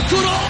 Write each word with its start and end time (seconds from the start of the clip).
كرة 0.00 0.48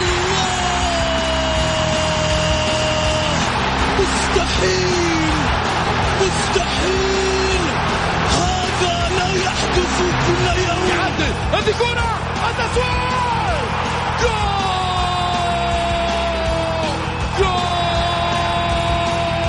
مستحيل 3.98 5.34
مستحيل. 6.20 7.62
هذا 8.30 8.94
لا 9.18 9.28
يحدث 9.44 9.96
كل 10.26 10.46
يوم. 10.68 10.88
يعدل. 10.88 11.34
هذه 11.52 11.72
كرة. 11.78 12.10
التسويق 12.50 13.64
جول! 14.20 14.74
جول 17.38 17.64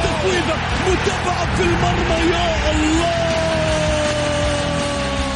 تسويبة 0.03 0.55
متابعة 0.87 1.55
في 1.55 1.63
المرمى 1.63 2.31
يا 2.31 2.71
الله! 2.71 3.34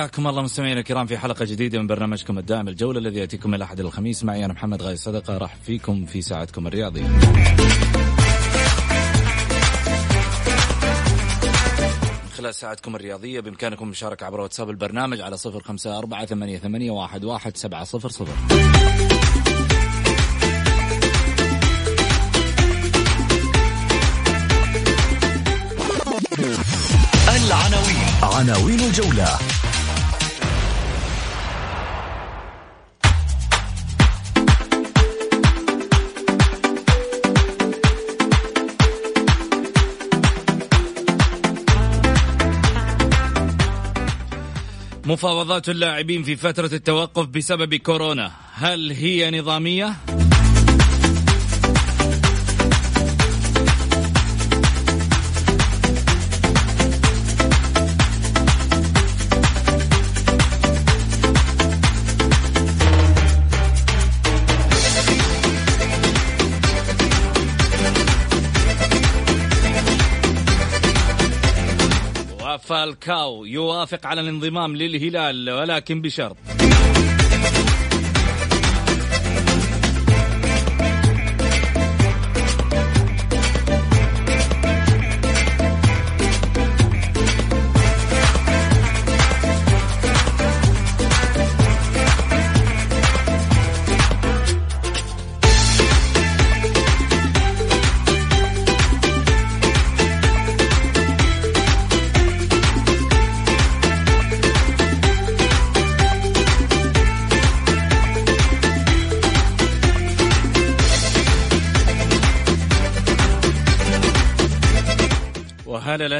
حياكم 0.00 0.26
الله 0.26 0.42
مستمعينا 0.42 0.80
الكرام 0.80 1.06
في 1.06 1.18
حلقة 1.18 1.44
جديدة 1.44 1.78
من 1.78 1.86
برنامجكم 1.86 2.38
الدائم 2.38 2.68
الجولة 2.68 2.98
الذي 2.98 3.18
يأتيكم 3.18 3.48
من 3.50 3.54
الاحد 3.54 3.80
الخميس. 3.80 4.24
معي 4.24 4.44
أنا 4.44 4.52
محمد 4.52 4.82
غاي 4.82 4.96
صدقة 4.96 5.38
راح 5.38 5.56
فيكم 5.66 6.06
في 6.06 6.22
ساعتكم 6.22 6.66
الرياضية. 6.66 7.06
خلال 12.36 12.54
ساعتكم 12.54 12.96
الرياضية 12.96 13.40
بإمكانكم 13.40 13.84
المشاركة 13.84 14.26
عبر 14.26 14.40
واتساب 14.40 14.70
البرنامج 14.70 15.20
على 15.20 15.36
صفر 15.36 15.60
خمسة 15.60 15.98
أربعة 15.98 16.26
ثمانية, 16.26 16.58
ثمانية 16.58 16.90
واحد, 16.90 17.24
واحد 17.24 17.56
سبعة 17.56 17.84
صفر 17.84 18.08
صفر. 18.08 18.34
العناوين. 27.36 27.96
عناوين 28.22 28.80
الجولة. 28.80 29.59
مفاوضات 45.10 45.68
اللاعبين 45.68 46.22
في 46.22 46.36
فترة 46.36 46.70
التوقف 46.74 47.26
بسبب 47.26 47.74
كورونا 47.74 48.32
هل 48.54 48.92
هي 48.92 49.40
نظامية؟ 49.40 49.96
وفالكاو 72.90 73.44
يوافق 73.44 74.06
على 74.06 74.20
الانضمام 74.20 74.76
للهلال 74.76 75.50
ولكن 75.50 76.02
بشرط. 76.02 76.36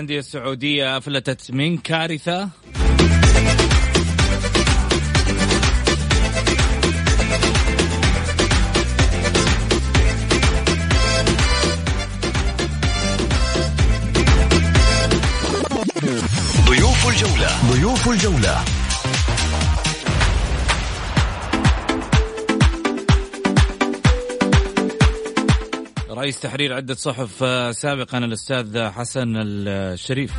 الأندية 0.01 0.19
السعودية 0.19 0.97
أفلتت 0.97 1.51
من 1.51 1.79
كارثة؟ 1.79 2.49
ضيوف 16.67 17.09
الجولة 17.09 17.73
ضيوف 17.73 18.09
الجولة 18.09 18.80
رئيس 26.21 26.41
تحرير 26.41 26.73
عدة 26.73 26.95
صحف 26.95 27.43
آه، 27.43 27.71
سابقا 27.71 28.19
الأستاذ 28.19 28.89
حسن 28.89 29.33
الشريف. 29.37 30.33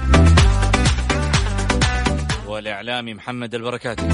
والإعلامي 2.47 3.14
محمد 3.14 3.56
البركاتي. 3.56 4.09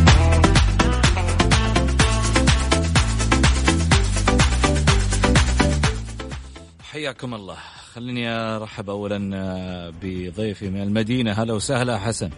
حياكم 6.91 7.33
الله. 7.33 7.57
خليني 7.93 8.29
أرحب 8.29 8.89
أولا 8.89 9.31
آه، 9.35 9.93
بضيفي 10.01 10.69
من 10.69 10.81
المدينة. 10.81 11.31
هلا 11.31 11.53
وسهلا 11.53 11.97
حسن. 11.97 12.29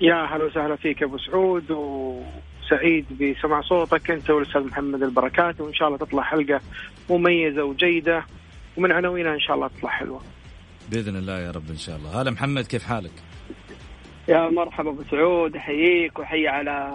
يا 0.00 0.14
هلا 0.14 0.44
وسهلا 0.44 0.76
فيك 0.76 1.02
أبو 1.02 1.18
سعود 1.18 1.70
وسعيد 1.70 3.06
بسمع 3.10 3.60
صوتك 3.60 4.10
أنت 4.10 4.30
والأستاذ 4.30 4.62
محمد 4.62 5.02
البركات 5.02 5.60
وإن 5.60 5.74
شاء 5.74 5.88
الله 5.88 5.98
تطلع 5.98 6.22
حلقة 6.22 6.60
مميزة 7.10 7.64
وجيدة 7.64 8.24
ومن 8.76 8.92
عناوينها 8.92 9.34
إن 9.34 9.40
شاء 9.40 9.56
الله 9.56 9.68
تطلع 9.68 9.90
حلوة. 9.90 10.20
بإذن 10.90 11.16
الله 11.16 11.38
يا 11.40 11.50
رب 11.50 11.70
إن 11.70 11.76
شاء 11.76 11.96
الله 11.96 12.22
هلا 12.22 12.30
محمد 12.30 12.66
كيف 12.66 12.84
حالك؟ 12.84 13.12
يا 14.28 14.48
مرحبا 14.50 14.90
أبو 14.90 15.02
سعود 15.10 15.56
أحييك 15.56 16.18
وأحيي 16.18 16.48
على 16.48 16.90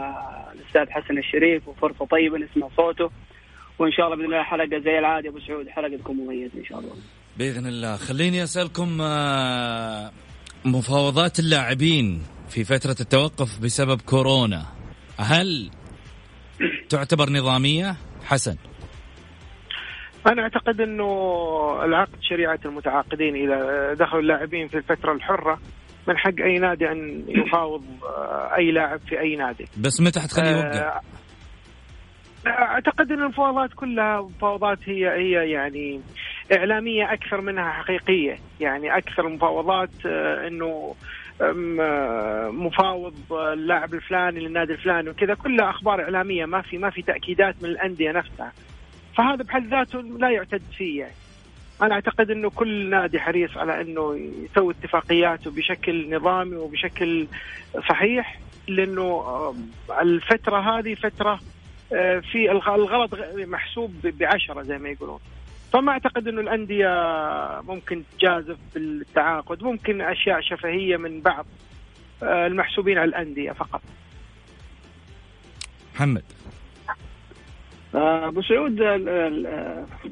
الأستاذ 0.54 0.90
حسن 0.90 1.18
الشريف 1.18 1.68
وفرصة 1.68 2.06
طيبة 2.06 2.38
نسمع 2.38 2.68
صوته 2.78 3.10
وإن 3.80 3.92
شاء 3.92 4.06
الله 4.06 4.18
بإذن 4.18 4.26
الله 4.34 4.44
حلقة 4.44 4.80
زي 4.80 5.00
العادة 5.00 5.30
أبو 5.30 5.40
سعود 5.40 5.70
حلقه 5.70 5.98
تكون 5.98 6.16
مميزة 6.18 6.60
إن 6.60 6.66
شاء 6.66 6.80
الله. 6.80 6.94
بإذن 7.38 7.68
الله 7.68 7.96
خليني 7.98 8.44
أسألكم 8.44 8.98
آه، 9.02 10.12
مفاوضات 10.66 11.40
اللاعبين 11.40 12.22
في 12.50 12.64
فترة 12.64 12.96
التوقف 13.00 13.60
بسبب 13.60 14.02
كورونا 14.02 14.66
هل 15.18 15.70
تعتبر 16.90 17.30
نظامية 17.30 17.96
حسن؟ 18.24 18.56
أنا 20.28 20.42
أعتقد 20.42 20.82
إنه 20.82 21.06
العقد 21.84 22.22
شريعة 22.22 22.60
المتعاقدين 22.66 23.36
إذا 23.36 23.94
دخلوا 23.94 24.22
اللاعبين 24.22 24.68
في 24.68 24.78
الفترة 24.78 25.14
الحرة 25.14 25.60
من 26.08 26.18
حق 26.18 26.42
أي 26.44 26.60
نادي 26.60 26.92
أن 26.92 27.26
يفاوض 27.28 27.84
آه، 28.04 28.56
أي 28.58 28.72
لاعب 28.72 29.00
في 29.00 29.20
أي 29.20 29.36
نادي. 29.36 29.66
بس 29.78 30.02
متى 30.02 30.20
حتخليه 30.20 30.50
يوقع؟ 30.50 31.02
أعتقد 32.48 33.12
إن 33.12 33.20
المفاوضات 33.20 33.74
كلها 33.74 34.22
مفاوضات 34.22 34.78
هي 34.86 35.10
هي 35.10 35.52
يعني 35.52 36.02
إعلامية 36.58 37.14
أكثر 37.14 37.42
منها 37.42 37.72
حقيقية. 37.72 38.38
يعني 38.60 38.98
أكثر 38.98 39.28
المفاوضات 39.28 40.06
آه، 40.06 40.48
إنه 40.48 40.96
آه، 41.42 42.50
مفاوض 42.50 43.16
اللاعب 43.32 43.94
الفلاني 43.94 44.40
للنادي 44.40 44.74
الفلاني 44.74 45.10
وكذا. 45.10 45.34
كلها 45.34 45.70
أخبار 45.70 46.02
إعلامية 46.02 46.46
ما 46.46 46.62
في 46.62 46.78
ما 46.78 46.90
في 46.90 47.02
تأكيدات 47.02 47.56
من 47.64 47.70
الأندية 47.70 48.12
نفسها. 48.12 48.52
فهذا 49.20 49.44
بحد 49.44 49.68
ذاته 49.68 50.02
لا 50.02 50.30
يعتد 50.30 50.62
فيه. 50.78 51.00
يعني 51.00 51.14
أنا 51.82 51.94
أعتقد 51.94 52.32
إنه 52.32 52.50
كل 52.50 52.90
نادي 52.90 53.20
حريص 53.20 53.58
على 53.58 53.82
إنه 53.82 54.20
يسوي 54.52 54.74
اتفاقياته 54.74 55.52
بشكل 55.52 56.16
نظامي 56.16 56.56
وبشكل 56.56 57.28
صحيح 57.90 58.40
لأنه 58.68 59.02
آه، 59.02 59.56
الفترة 60.02 60.60
هذه 60.60 60.94
فترة 60.94 61.40
في 62.32 62.52
الغلط 62.52 63.12
محسوب 63.36 63.94
بعشرة 64.04 64.62
زي 64.62 64.78
ما 64.78 64.90
يقولون. 64.90 65.20
فما 65.74 65.92
أعتقد 65.92 66.28
إنه 66.28 66.42
الأندية 66.42 66.90
ممكن 67.62 68.04
تجازف 68.18 68.58
بالتعاقد. 68.76 69.64
ممكن 69.64 70.02
أشياء 70.02 70.42
شفهية 70.42 70.98
من 70.98 71.22
بعض 71.22 71.46
آه، 72.24 72.48
المحسوبين 72.48 72.98
على 72.98 73.10
الأندية 73.10 73.52
فقط. 73.52 73.82
محمد. 75.96 76.24
آه، 76.24 76.59
أبو 77.96 78.42
سعود 78.42 78.82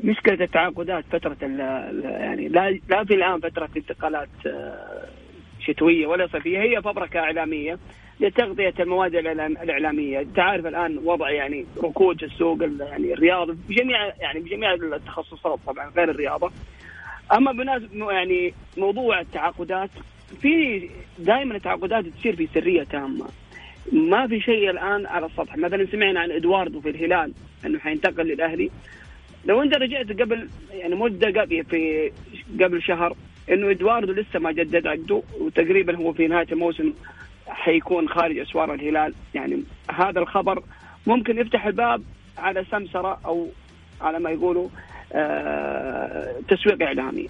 مشكلة 0.04 0.44
التعاقدات 0.44 1.06
فترة 1.12 1.38
يعني 1.42 2.48
لا 2.48 2.80
لا 2.90 3.04
في 3.04 3.14
الآن 3.14 3.40
فترة 3.40 3.70
انتقالات 3.78 4.30
آه، 4.46 5.08
شتوية 5.60 6.08
ولا 6.08 6.28
صيفيه 6.28 6.60
هي 6.60 6.82
فبركة 6.82 7.20
إعلامية 7.20 7.78
لتغطية 8.20 8.74
المواد 8.80 9.16
الإعلامية، 9.16 10.20
أنت 10.20 10.40
عارف 10.40 10.66
الآن 10.66 10.98
وضع 10.98 11.30
يعني 11.30 11.66
ركود 11.84 12.24
السوق 12.24 12.58
يعني 12.80 13.14
الرياضي 13.14 13.58
بجميع 13.70 14.06
يعني 14.20 14.40
بجميع 14.40 14.74
التخصصات 14.74 15.60
طبعا 15.68 15.92
غير 15.98 16.12
الرياضة. 16.12 16.52
أما 17.34 17.52
بمناسبه 17.52 18.12
يعني 18.12 18.54
موضوع 18.78 19.20
التعاقدات 19.20 19.90
في 20.42 20.90
دائما 21.20 21.56
التعاقدات 21.56 22.06
تصير 22.06 22.36
في 22.36 22.48
سرية 22.54 22.84
تامة. 22.84 23.26
ما 23.92 24.28
في 24.28 24.42
شيء 24.42 24.70
الآن 24.70 25.06
على 25.06 25.26
السطح، 25.26 25.58
مثلا 25.58 25.88
سمعنا 25.92 26.20
عن 26.20 26.32
إدواردو 26.32 26.82
في 26.82 26.90
الهلال 26.90 27.34
إنه 27.66 27.80
حينتقل 27.80 28.28
للأهلي. 28.28 28.72
لو 29.46 29.62
أنت 29.62 29.76
رجعت 29.76 30.22
قبل 30.22 30.50
يعني 30.72 30.96
مده 30.96 31.42
قبل 31.42 31.64
في 31.64 32.12
قبل 32.62 32.82
شهر 32.82 33.16
إنه 33.52 33.70
إدواردو 33.72 34.14
لسه 34.14 34.40
ما 34.40 34.52
جدد 34.52 34.88
عقده 34.88 35.24
وتقريبا 35.40 35.96
هو 35.96 36.14
في 36.14 36.28
نهاية 36.28 36.48
الموسم 36.52 36.94
حيكون 37.48 38.10
خارج 38.10 38.38
أسوار 38.38 38.74
الهلال. 38.74 39.14
يعني 39.34 39.64
هذا 39.92 40.20
الخبر 40.20 40.64
ممكن 41.08 41.38
يفتح 41.38 41.66
الباب 41.66 42.04
على 42.38 42.66
سمسرة 42.72 43.20
أو 43.26 43.48
على 44.02 44.20
ما 44.20 44.30
يقولوا 44.30 44.70
آه 45.14 46.36
تسويق 46.48 46.82
إعلامي. 46.84 47.28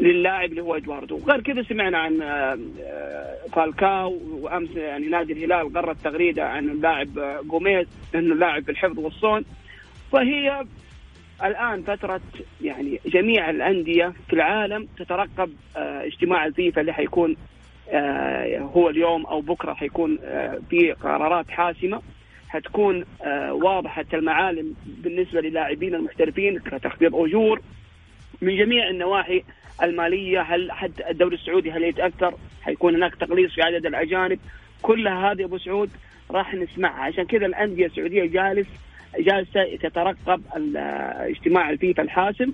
للاعب 0.00 0.50
اللي 0.50 0.62
هو 0.62 0.76
إدواردو. 0.76 1.20
غير 1.28 1.40
كذا 1.40 1.62
سمعنا 1.62 1.98
عن 1.98 2.22
آه 2.22 2.58
فالكاو 3.52 4.18
وأمس 4.30 4.76
يعني 4.76 5.06
نادي 5.06 5.32
الهلال 5.32 5.76
غرد 5.76 5.96
تغريده 6.04 6.48
عن 6.48 6.68
اللاعب 6.68 7.18
آه، 7.18 7.40
جوميز 7.40 7.86
إنه 8.14 8.34
لاعب 8.34 8.64
بالحفظ 8.64 8.98
والصون. 8.98 9.44
فهي 10.12 10.64
الآن 11.44 11.82
فترة 11.82 12.20
يعني 12.62 13.00
جميع 13.06 13.50
الأندية 13.50 14.12
في 14.26 14.32
العالم 14.32 14.88
تترقب 14.98 15.50
آه 15.76 16.04
اجتماع 16.06 16.46
الفيفا 16.46 16.80
اللي 16.80 16.92
حيكون 16.92 17.36
هو 18.58 18.88
اليوم 18.88 19.26
أو 19.26 19.40
بكرة 19.40 19.74
حيكون 19.74 20.18
في 20.70 20.92
قرارات 20.92 21.50
حاسمة. 21.50 22.02
حتكون 22.48 23.04
واضحة 23.50 24.04
المعالم 24.14 24.74
بالنسبة 24.86 25.40
للاعبين 25.40 25.94
المحترفين 25.94 26.58
كتخفيض 26.58 27.16
أجور 27.16 27.60
من 28.42 28.56
جميع 28.56 28.88
النواحي. 28.88 29.44
المالية 29.82 30.40
هل 30.40 30.72
حتى 30.72 31.10
الدوري 31.10 31.36
السعودي 31.36 31.72
هل 31.72 31.82
يتأثر؟ 31.82 32.34
حيكون 32.62 32.94
هناك 32.94 33.14
تقليص 33.14 33.54
في 33.54 33.62
عدد 33.62 33.86
الأجانب. 33.86 34.38
كلها 34.82 35.32
هذه 35.32 35.44
أبو 35.44 35.58
سعود 35.58 35.90
راح 36.30 36.54
نسمعها. 36.54 37.02
عشان 37.02 37.24
كذا 37.24 37.46
الأندية 37.46 37.86
السعودية 37.86 38.24
جالس 38.24 38.66
جالسة 39.18 39.76
تترقب 39.76 40.42
اجتماع 41.16 41.70
الفيفا 41.70 42.02
الحاسم 42.02 42.52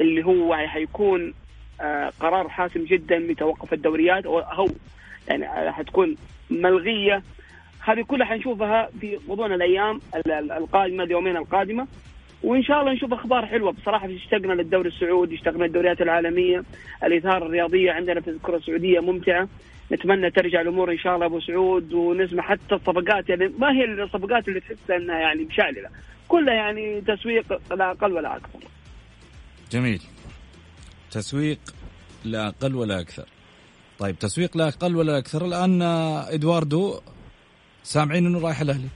اللي 0.00 0.24
هو 0.24 0.56
حيكون 0.56 1.34
آه، 1.80 2.12
قرار 2.20 2.48
حاسم 2.48 2.84
جدا 2.84 3.26
بتوقف 3.26 3.72
الدوريات. 3.72 4.26
أو 4.26 4.68
يعني 5.28 5.72
حتكون 5.72 6.16
ملغية. 6.50 7.22
هذه 7.80 8.02
كلها 8.02 8.26
حنشوفها 8.26 8.90
في 9.00 9.18
غضون 9.28 9.52
الأيام 9.52 10.00
القادمة 10.26 11.04
اليومين 11.04 11.36
القادمة. 11.36 11.86
وإن 12.42 12.62
شاء 12.62 12.80
الله 12.80 12.92
نشوف 12.92 13.12
أخبار 13.12 13.46
حلوة. 13.46 13.72
بصراحة 13.72 14.08
اشتقنا 14.14 14.52
للدوري 14.52 14.88
السعودي 14.88 15.34
اشتقنا 15.34 15.64
للدوريات 15.64 16.00
العالمية. 16.00 16.64
الاثاره 17.04 17.46
الرياضية 17.46 17.92
عندنا 17.92 18.20
في 18.20 18.30
الكرة 18.30 18.56
السعودية 18.56 19.00
ممتعة. 19.00 19.48
نتمنى 19.92 20.30
ترجع 20.30 20.60
الأمور 20.60 20.92
إن 20.92 20.98
شاء 20.98 21.14
الله 21.14 21.26
أبو 21.26 21.40
سعود 21.40 21.92
ونسمع 21.92 22.42
حتى 22.42 22.74
الصفقات. 22.74 23.28
يعني 23.28 23.48
ما 23.58 23.72
هي 23.72 23.84
الصفقات 23.84 24.48
اللي 24.48 24.60
تحس 24.60 24.90
إنها 24.90 25.18
يعني 25.18 25.44
مشعللة. 25.44 25.88
كلها 26.28 26.54
يعني 26.54 27.00
تسويق 27.00 27.60
لا 27.74 27.90
أقل 27.90 28.12
ولا 28.12 28.36
أكثر. 28.36 28.58
جميل. 29.72 30.02
تسويق 31.10 31.58
لا 32.24 32.48
أقل 32.48 32.74
ولا 32.74 33.00
أكثر. 33.00 33.24
طيب 33.98 34.18
تسويق 34.18 34.56
لا 34.56 34.68
أقل 34.68 34.96
ولا 34.96 35.18
أكثر. 35.18 35.44
الآن 35.44 35.82
إدواردو 35.82 37.00
سامعين 37.82 38.26
أنه 38.26 38.40
رايح 38.40 38.60
الأهلي؟ 38.60 38.88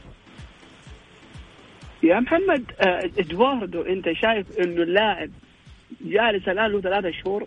يا 2.02 2.20
محمد 2.20 2.64
آه، 2.81 3.11
إدواردو 3.19 3.82
أنت 3.82 4.12
شايف 4.12 4.58
إنه 4.61 4.82
اللاعب 4.82 5.31
جالس 6.00 6.49
الآن 6.49 6.70
له 6.70 6.81
ثلاثة 6.81 7.11
شهور 7.11 7.47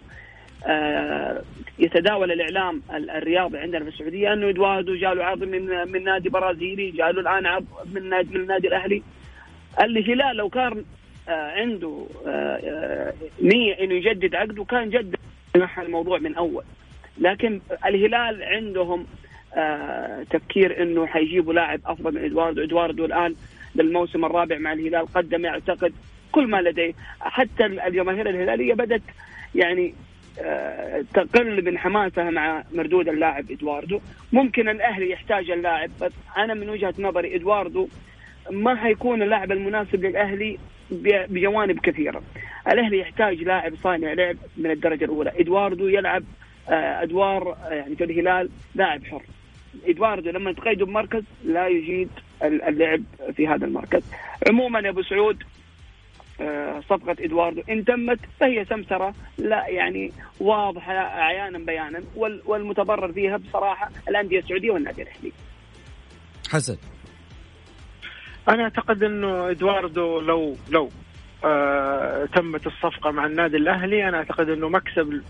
آه، 0.68 1.42
يتداول 1.80 2.32
الإعلام 2.32 2.82
الرياضي 2.92 3.58
عندنا 3.58 3.84
في 3.84 3.90
السعودية 3.90 4.34
إنه 4.34 4.50
إدواردو 4.50 4.96
جاله 4.96 5.24
عرض 5.24 5.44
من 5.44 5.92
من 5.92 6.04
نادي 6.04 6.30
برازيلي 6.30 6.92
جاله 6.92 7.22
الآن 7.22 7.46
عرض 7.46 7.66
من 7.94 8.10
نادي 8.10 8.36
النادي 8.36 8.68
الأهلي. 8.68 9.04
الهلال 9.82 10.36
لو 10.36 10.50
كان 10.50 10.86
آه، 11.30 11.52
عنده 11.52 12.08
نية 13.42 13.74
إنه 13.74 13.94
يجدد 13.94 14.36
عقده 14.36 14.64
كان 14.64 14.90
جدد 14.90 15.16
الموضوع 15.78 16.20
من 16.20 16.36
أول. 16.36 16.64
لكن 17.18 17.62
الهلال 17.86 18.44
عندهم 18.44 19.06
تفكير 20.30 20.84
إنه 20.84 21.06
حيجيبوا 21.06 21.54
لاعب 21.54 21.80
أفضل 21.86 22.14
من 22.14 22.24
إدواردو. 22.24 22.64
إدواردو 22.64 23.06
الآن 23.06 23.36
للموسم 23.76 24.26
الرابع 24.26 24.58
مع 24.58 24.74
الهلال 24.74 25.08
قدم 25.14 25.46
يعتقد 25.46 25.94
كل 26.32 26.48
ما 26.48 26.62
لديه 26.62 26.94
حتى 27.20 27.66
الجماهير 27.66 28.30
الهلالية 28.30 28.74
بدات 28.74 29.02
يعني 29.56 29.94
تقل 31.14 31.66
من 31.66 31.78
حماسها 31.78 32.30
مع 32.30 32.64
مردود 32.74 33.10
اللاعب 33.10 33.52
إدواردو 33.52 34.00
ممكن 34.34 34.70
الأهلي 34.70 35.12
يحتاج 35.12 35.52
اللاعب 35.52 35.90
بس 36.02 36.12
أنا 36.38 36.54
من 36.54 36.70
وجهة 36.70 36.94
نظري 37.00 37.36
إدواردو 37.36 37.88
ما 38.52 38.76
حيكون 38.76 39.22
اللاعب 39.22 39.52
المناسب 39.52 40.06
للأهلي 40.06 40.58
بجوانب 41.30 41.80
كثيرة. 41.80 42.24
الأهلي 42.72 43.00
يحتاج 43.00 43.44
لاعب 43.44 43.76
صانع 43.76 44.14
لعب 44.14 44.38
من 44.58 44.72
الدرجة 44.72 45.06
الأولى، 45.06 45.32
إدواردو 45.40 45.88
يلعب 45.88 46.24
آه، 46.70 47.04
أدوار 47.04 47.52
آه، 47.52 47.74
يعني 47.74 47.96
في 47.96 48.04
الهلال 48.04 48.50
لاعب 48.76 49.04
حر. 49.06 49.22
إدواردو 49.88 50.30
لما 50.30 50.54
تقيده 50.54 50.86
بمركز 50.86 51.24
لا 51.44 51.68
يجيد 51.68 52.10
اللعب 52.44 53.04
في 53.36 53.48
هذا 53.48 53.66
المركز. 53.66 54.04
عموما 54.50 54.80
يا 54.80 54.90
أبو 54.90 55.02
سعود 55.02 55.44
آه، 56.42 56.80
صفقة 56.80 57.16
إدواردو 57.20 57.62
إن 57.70 57.86
تمت 57.86 58.20
فهي 58.40 58.66
سمسرة 58.66 59.14
لا 59.38 59.68
يعني 59.68 60.12
واضحة 60.40 60.94
عيانا 60.94 61.60
بيانا 61.60 62.04
والمتضرر 62.46 63.14
فيها 63.14 63.38
بصراحة 63.38 63.90
الأندية 64.10 64.40
السعودية 64.40 64.72
والنادي 64.72 65.02
الأهلي. 65.02 65.32
حسن 66.50 66.78
أنا 68.50 68.64
أعتقد 68.64 69.04
إنه 69.04 69.50
إدواردو 69.50 70.20
لو 70.20 70.56
لو 70.70 70.90
آه 71.46 72.26
تمت 72.26 72.68
الصفقة 72.68 73.12
مع 73.12 73.26
النادي 73.26 73.58
الأهلي. 73.58 74.10
أنا 74.10 74.18
أعتقد 74.18 74.50
أنه 74.50 74.70
مكسب 74.70 75.22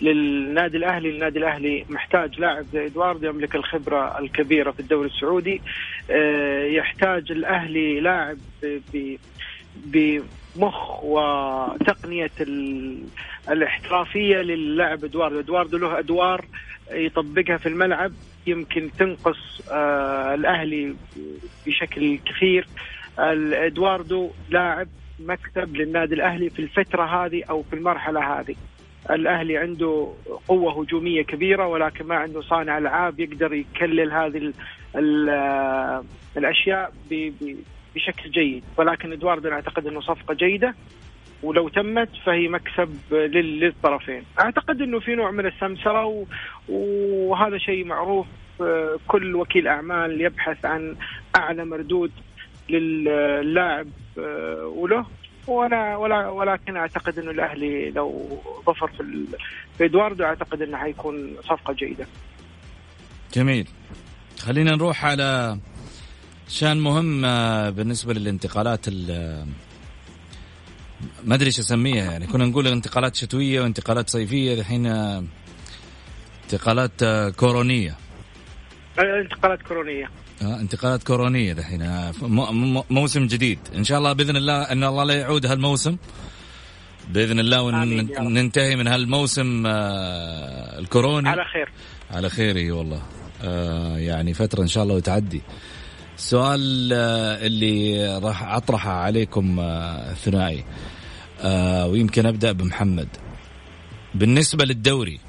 للنادي 0.00 0.76
الأهلي. 0.76 1.10
النادي 1.10 1.38
الأهلي 1.38 1.84
محتاج 1.88 2.40
لاعب 2.40 2.64
زي 2.72 2.86
إدواردو 2.86 3.28
يملك 3.28 3.54
الخبرة 3.54 4.18
الكبيرة 4.18 4.70
في 4.70 4.80
الدوري 4.80 5.08
السعودي. 5.08 5.60
آه 6.10 6.64
يحتاج 6.64 7.32
الأهلي 7.32 8.00
لاعب 8.00 8.38
بمخ 9.76 11.04
وتقنية 11.04 12.30
الاحترافية 13.50 14.36
للاعب 14.36 15.04
إدواردو. 15.04 15.38
إدواردو 15.38 15.76
له 15.76 15.98
أدوار 15.98 16.44
يطبقها 16.90 17.56
في 17.56 17.68
الملعب. 17.68 18.12
يمكن 18.46 18.90
تنقص 18.98 19.62
آه 19.70 20.34
الأهلي 20.34 20.94
بشكل 21.66 22.18
كثير. 22.18 22.66
إدواردو 23.18 24.30
لاعب 24.50 24.88
مكسب 25.20 25.76
للنادي 25.76 26.14
الأهلي 26.14 26.50
في 26.50 26.58
الفترة 26.58 27.02
هذه 27.04 27.44
أو 27.50 27.62
في 27.62 27.76
المرحلة 27.76 28.40
هذه. 28.40 28.54
الأهلي 29.10 29.56
عنده 29.56 30.12
قوة 30.48 30.80
هجومية 30.80 31.22
كبيرة 31.22 31.66
ولكن 31.66 32.06
ما 32.06 32.14
عنده 32.16 32.40
صانع 32.40 32.78
ألعاب 32.78 33.20
يقدر 33.20 33.54
يكلل 33.54 34.12
هذه 34.12 34.36
ال 34.36 34.54
ال 34.96 35.30
الأشياء 36.36 36.92
بشكل 37.94 38.30
جيد. 38.30 38.64
ولكن 38.76 39.12
إدواردو 39.12 39.48
أعتقد 39.48 39.86
إنه 39.86 40.00
صفقة 40.00 40.34
جيدة 40.34 40.74
ولو 41.42 41.68
تمت 41.68 42.08
فهي 42.24 42.48
مكسب 42.48 42.98
للطرفين. 43.32 44.22
أعتقد 44.40 44.82
إنه 44.82 45.00
في 45.00 45.14
نوع 45.14 45.30
من 45.30 45.46
السمسرة 45.46 46.26
وهذا 46.68 47.58
شيء 47.58 47.84
معروف 47.84 48.26
كل 49.08 49.34
وكيل 49.34 49.68
أعمال 49.68 50.20
يبحث 50.20 50.64
عن 50.64 50.96
أعلى 51.36 51.64
مردود 51.64 52.12
للاعب 52.78 53.86
آه، 54.18 54.66
وله 54.66 55.06
وأنا 55.46 55.96
ولا 55.96 56.28
ولكن 56.28 56.76
اعتقد 56.76 57.18
إنه 57.18 57.30
الأهلي 57.30 57.90
لو 57.90 58.38
ظفر 58.66 58.86
في 58.86 59.24
في 59.78 59.84
إدواردو 59.84 60.24
اعتقد 60.24 60.62
إنه 60.62 60.76
حيكون 60.76 61.36
صفقة 61.42 61.72
جيدة. 61.72 62.06
جميل. 63.34 63.68
خلينا 64.38 64.70
نروح 64.70 65.04
على 65.04 65.58
شان 66.48 66.80
مهم 66.80 67.24
آه، 67.24 67.70
بالنسبة 67.70 68.14
للانتقالات 68.14 68.88
ما 71.24 71.34
أدري 71.34 71.46
إيش 71.46 71.58
أسميها 71.58 72.12
يعني 72.12 72.26
كنا 72.26 72.44
نقول 72.44 72.66
انتقالات 72.66 73.16
شتوية 73.16 73.60
وانتقالات 73.60 74.10
صيفية 74.10 74.54
الحين 74.54 74.86
آه، 74.86 75.24
انتقالات 76.44 77.04
كورونية. 77.36 78.01
انتقالات 78.98 79.62
كورونية. 79.62 80.10
آه 80.42 80.60
انتقالات 80.60 81.02
كورونية 81.02 81.52
دحين. 81.52 81.82
آه، 81.82 82.12
موسم 82.90 83.26
جديد. 83.26 83.58
إن 83.76 83.84
شاء 83.84 83.98
الله 83.98 84.12
بإذن 84.12 84.36
الله 84.36 84.62
إن 84.62 84.84
الله 84.84 85.04
لا 85.04 85.14
يعود 85.14 85.46
هالموسم. 85.46 85.96
بإذن 87.08 87.40
الله 87.40 87.62
وننتهي 87.62 88.76
من 88.76 88.86
هالموسم 88.86 89.66
آه 89.66 90.78
الكوروني 90.78 91.28
على 91.28 91.44
خير. 91.44 91.68
على 92.10 92.30
خير 92.30 92.56
إي 92.56 92.70
والله. 92.70 93.02
آه 93.44 93.98
يعني 93.98 94.34
فترة 94.34 94.62
إن 94.62 94.68
شاء 94.68 94.82
الله 94.82 94.94
وتعدي. 94.94 95.42
السؤال 96.16 96.92
آه 96.92 97.46
اللي 97.46 98.18
راح 98.18 98.42
أطرحه 98.42 98.92
عليكم 98.92 99.60
آه 99.60 100.14
ثنائي. 100.14 100.64
آه 101.40 101.86
ويمكن 101.86 102.26
أبدأ 102.26 102.52
بمحمد. 102.52 103.08
بالنسبة 104.14 104.64
للدوري 104.64 105.20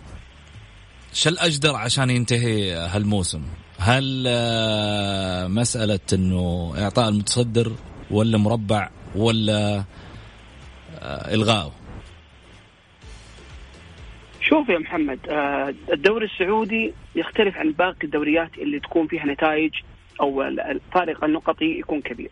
شو 1.13 1.29
الاجدر 1.29 1.75
عشان 1.75 2.09
ينتهي 2.09 2.71
هالموسم؟ 2.71 3.41
هل 3.79 4.25
آه، 4.27 5.47
مسألة 5.47 5.99
أنه 6.13 6.73
إعطاء 6.77 7.09
المتصدر 7.09 7.71
ولا 8.11 8.37
مربع 8.37 8.89
ولا 9.15 9.83
آه، 10.99 11.33
إلغائه 11.33 11.71
شوف 14.41 14.69
يا 14.69 14.79
محمد 14.79 15.19
آه، 15.29 15.73
الدوري 15.93 16.25
السعودي 16.25 16.93
يختلف 17.15 17.57
عن 17.57 17.71
باقي 17.71 18.03
الدوريات 18.03 18.57
اللي 18.57 18.79
تكون 18.79 19.07
فيها 19.07 19.25
نتائج 19.25 19.71
أو 20.21 20.43
الفارق 20.43 21.23
النقطي 21.23 21.79
يكون 21.79 22.01
كبير. 22.01 22.31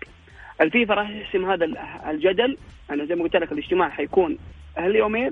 الفيفا 0.62 0.94
راح 0.94 1.10
يحسم 1.10 1.46
هذا 1.46 1.66
الجدل 2.10 2.58
أنا 2.92 3.06
زي 3.06 3.16
ما 3.16 3.24
قلت 3.24 3.36
لك 3.36 3.52
الاجتماع 3.52 3.90
حيكون 3.90 4.38
هاليومين. 4.78 5.32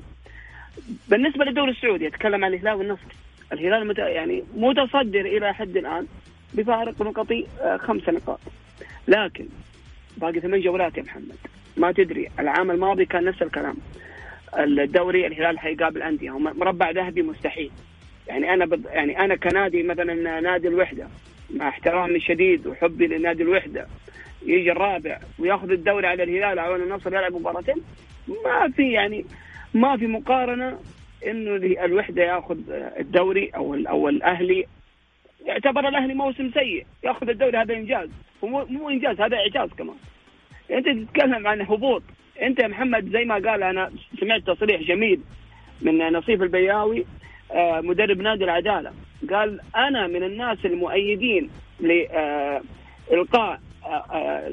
بالنسبة 1.08 1.46
للدوري 1.46 1.72
السعودي 1.72 2.08
أتكلم 2.08 2.46
عن 2.46 2.53
الهلال 2.53 2.74
والنصر. 2.74 3.28
الهلال 3.53 3.88
مت... 3.88 3.98
يعني 3.98 4.44
متصدر 4.56 5.20
إلى 5.25 5.53
حد 5.53 5.77
الآن 5.77 6.08
بفارق 6.53 7.01
نقطي 7.01 7.48
آه، 7.62 7.77
خمس 7.77 8.10
نقاط. 8.10 8.39
لكن 9.08 9.48
باقي 10.18 10.39
ثمان 10.39 10.62
جولات 10.62 10.98
يا 10.98 11.03
محمد. 11.03 11.38
ما 11.77 11.91
تدري 11.91 12.29
العام 12.39 12.72
الماضي 12.72 13.06
كان 13.06 13.24
نفس 13.24 13.41
الكلام. 13.41 13.75
الدوري 14.58 15.27
الهلال 15.27 15.60
حيقابل 15.60 16.01
أندية 16.01 16.39
مربع 16.39 16.89
ذهبي 16.91 17.22
مستحيل. 17.22 17.72
يعني 18.27 18.53
أنا 18.53 18.65
بض... 18.65 18.86
يعني 18.86 19.20
أنا 19.20 19.36
كنادي 19.36 19.84
مثلا 19.84 20.39
نادي 20.39 20.68
الوحدة 20.68 21.08
مع 21.56 21.70
احترامي 21.70 22.15
الشديد 22.15 22.68
وحبي 22.68 23.08
لنادي 23.08 23.44
الوحدة 23.44 23.88
يجي 24.46 24.72
الرابع 24.72 25.20
وياخذ 25.39 25.72
الدوري 25.72 26.08
على 26.08 26.24
الهلال 26.24 26.60
أو 26.60 26.75
النصر 26.75 27.13
يلعب 27.13 27.34
مباراتين 27.34 27.75
ما 28.27 28.72
في 28.75 28.91
يعني 28.91 29.25
ما 29.74 29.98
في 29.98 30.08
مقارنة 30.08 30.79
إنه 31.27 31.55
الوحدة 31.85 32.23
ياخذ 32.23 32.57
الدوري 32.99 33.49
أو 33.55 33.73
أو 33.75 34.09
الأهلي. 34.09 34.65
يعتبر 35.45 35.88
الأهلي 35.88 36.13
موسم 36.13 36.51
سيء. 36.51 36.85
ياخذ 37.03 37.29
الدوري 37.29 37.57
هذا 37.57 37.73
إنجاز. 37.73 38.09
ومو 38.41 38.65
مو 38.65 38.89
إنجاز 38.89 39.21
هذا 39.21 39.38
إعجاز 39.38 39.69
كمان. 39.69 39.95
أنت 40.71 40.85
تتكلم 40.89 41.47
عن 41.47 41.61
هبوط. 41.61 42.03
أنت 42.41 42.59
يا 42.59 42.67
محمد 42.67 43.09
زي 43.09 43.25
ما 43.25 43.35
قال 43.35 43.63
أنا 43.63 43.91
سمعت 44.19 44.41
تصريح 44.41 44.81
جميل 44.81 45.19
من 45.81 45.97
نصيف 45.97 46.41
البياوي 46.41 47.05
آه، 47.51 47.81
مدرب 47.81 48.21
نادي 48.21 48.43
العدالة. 48.43 48.91
قال 49.29 49.59
أنا 49.75 50.07
من 50.07 50.23
الناس 50.23 50.57
المؤيدين 50.65 51.49
لإلقاء 51.79 53.59
آه، 53.85 53.88
آه، 53.88 54.51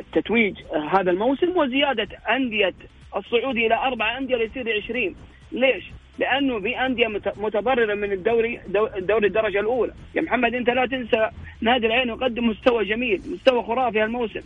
التتويج 0.00 0.56
هذا 0.90 1.10
الموسم 1.10 1.56
وزيادة 1.56 2.08
أندية 2.30 2.74
الصعود 3.16 3.56
إلى 3.56 3.74
أربع 3.74 4.18
أندية 4.18 4.36
ليصير 4.36 4.82
20 4.82 5.14
ليش؟ 5.54 5.84
لأنه 6.18 6.60
في 6.60 6.78
أندية 6.86 7.08
متضرره 7.36 7.94
من 7.94 8.12
الدوري 8.12 8.60
الدوري 8.96 9.26
الدرجة 9.26 9.60
الأولى، 9.60 9.92
يا 10.14 10.20
محمد 10.20 10.54
أنت 10.54 10.70
لا 10.70 10.86
تنسى 10.86 11.30
نادي 11.60 11.86
العين 11.86 12.08
يقدم 12.08 12.48
مستوى 12.48 12.84
جميل، 12.84 13.20
مستوى 13.32 13.62
خرافي 13.62 14.00
هالموسم. 14.00 14.40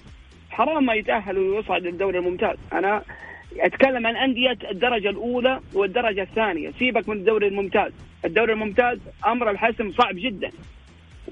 حرام 0.51 0.87
ما 0.87 0.95
يتأهل 0.95 1.39
ويصعد 1.39 1.83
للدوري 1.83 2.19
الممتاز، 2.19 2.57
أنا 2.73 3.03
أتكلم 3.57 4.07
عن 4.07 4.17
أندية 4.17 4.59
الدرجة 4.71 5.11
الأولى 5.11 5.61
والدرجة 5.75 6.23
الثانية، 6.23 6.71
سيبك 6.79 7.09
من 7.09 7.17
الدوري 7.17 7.47
الممتاز، 7.47 7.93
الدوري 8.25 8.53
الممتاز 8.53 8.99
أمر 9.27 9.51
الحسم 9.51 9.93
صعب 9.93 10.15
جدا. 10.15 10.51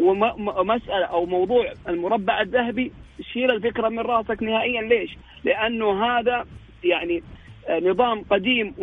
ومساله 0.01 1.05
أو 1.05 1.27
موضوع 1.27 1.73
المربع 1.89 2.41
الذهبي 2.41 2.93
شيل 3.33 3.51
الفكرة 3.51 3.89
من 3.89 3.99
رأسك 3.99 4.43
نهائيا 4.43 4.83
ليش؟ 4.83 5.17
لأنه 5.45 6.05
هذا 6.05 6.47
يعني 6.85 7.23
نظام 7.71 8.23
قديم 8.31 8.75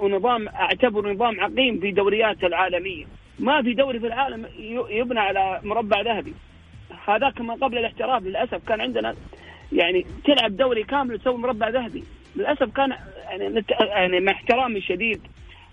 ونظام 0.00 0.48
اعتبره 0.48 1.12
نظام 1.12 1.40
عقيم 1.40 1.80
في 1.80 1.90
دوريات 1.90 2.44
العالمية. 2.44 3.04
ما 3.38 3.62
في 3.62 3.74
دوري 3.74 4.00
في 4.00 4.06
العالم 4.06 4.46
يبنى 4.88 5.20
على 5.20 5.60
مربع 5.64 6.00
ذهبي. 6.00 6.34
هذاك 7.06 7.40
ما 7.40 7.54
قبل 7.54 7.78
الاحتراف 7.78 8.22
للأسف 8.22 8.68
كان 8.68 8.80
عندنا 8.80 9.14
يعني 9.72 10.06
تلعب 10.24 10.56
دوري 10.56 10.84
كامل 10.84 11.18
تسوي 11.18 11.38
مربع 11.38 11.68
ذهبي. 11.68 12.04
للأسف 12.36 12.72
كان 12.76 12.90
يعني 13.28 13.64
يعني 13.80 14.20
مع 14.20 14.32
احترامي 14.32 14.78
الشديد 14.78 15.20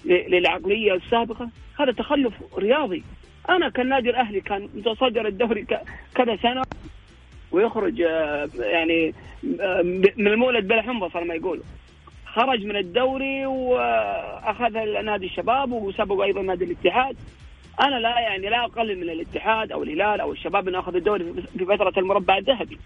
للعقلية 0.06 0.94
السابقة 0.94 1.50
هذا 1.80 1.92
تخلف 1.92 2.34
رياضي. 2.58 3.04
أنا 3.50 3.70
كالنادي 3.70 4.10
الأهلي 4.10 4.42
كان 4.42 4.70
متصدر 4.76 5.28
الدوري 5.28 5.66
كذا 6.16 6.36
سنة 6.36 6.64
ويخرج 7.52 8.02
آه، 8.02 8.50
يعني 8.58 9.14
آه، 9.62 9.82
من 10.18 10.28
المولد 10.28 10.68
بلا 10.68 10.82
حنبص 10.82 11.16
ما 11.16 11.36
يقولوا. 11.36 11.64
خرج 12.36 12.66
من 12.66 12.76
الدوري 12.76 13.46
وأخذ 13.46 14.74
نادي 15.04 15.26
الشباب 15.26 15.72
وسبق 15.72 16.22
أيضا 16.22 16.42
نادي 16.42 16.66
الاتحاد. 16.66 17.18
أنا 17.82 17.96
لا 17.96 18.20
يعني 18.20 18.50
لا 18.50 18.66
أقلل 18.66 18.98
من 18.98 19.10
الاتحاد 19.10 19.72
أو 19.72 19.84
الهلال 19.84 20.22
أو 20.22 20.32
الشباب 20.32 20.68
إنه 20.68 20.80
أخذ 20.80 20.96
الدوري 20.96 21.34
في 21.58 21.66
فترة 21.66 21.94
المربع 21.98 22.38
الذهبي. 22.38 22.80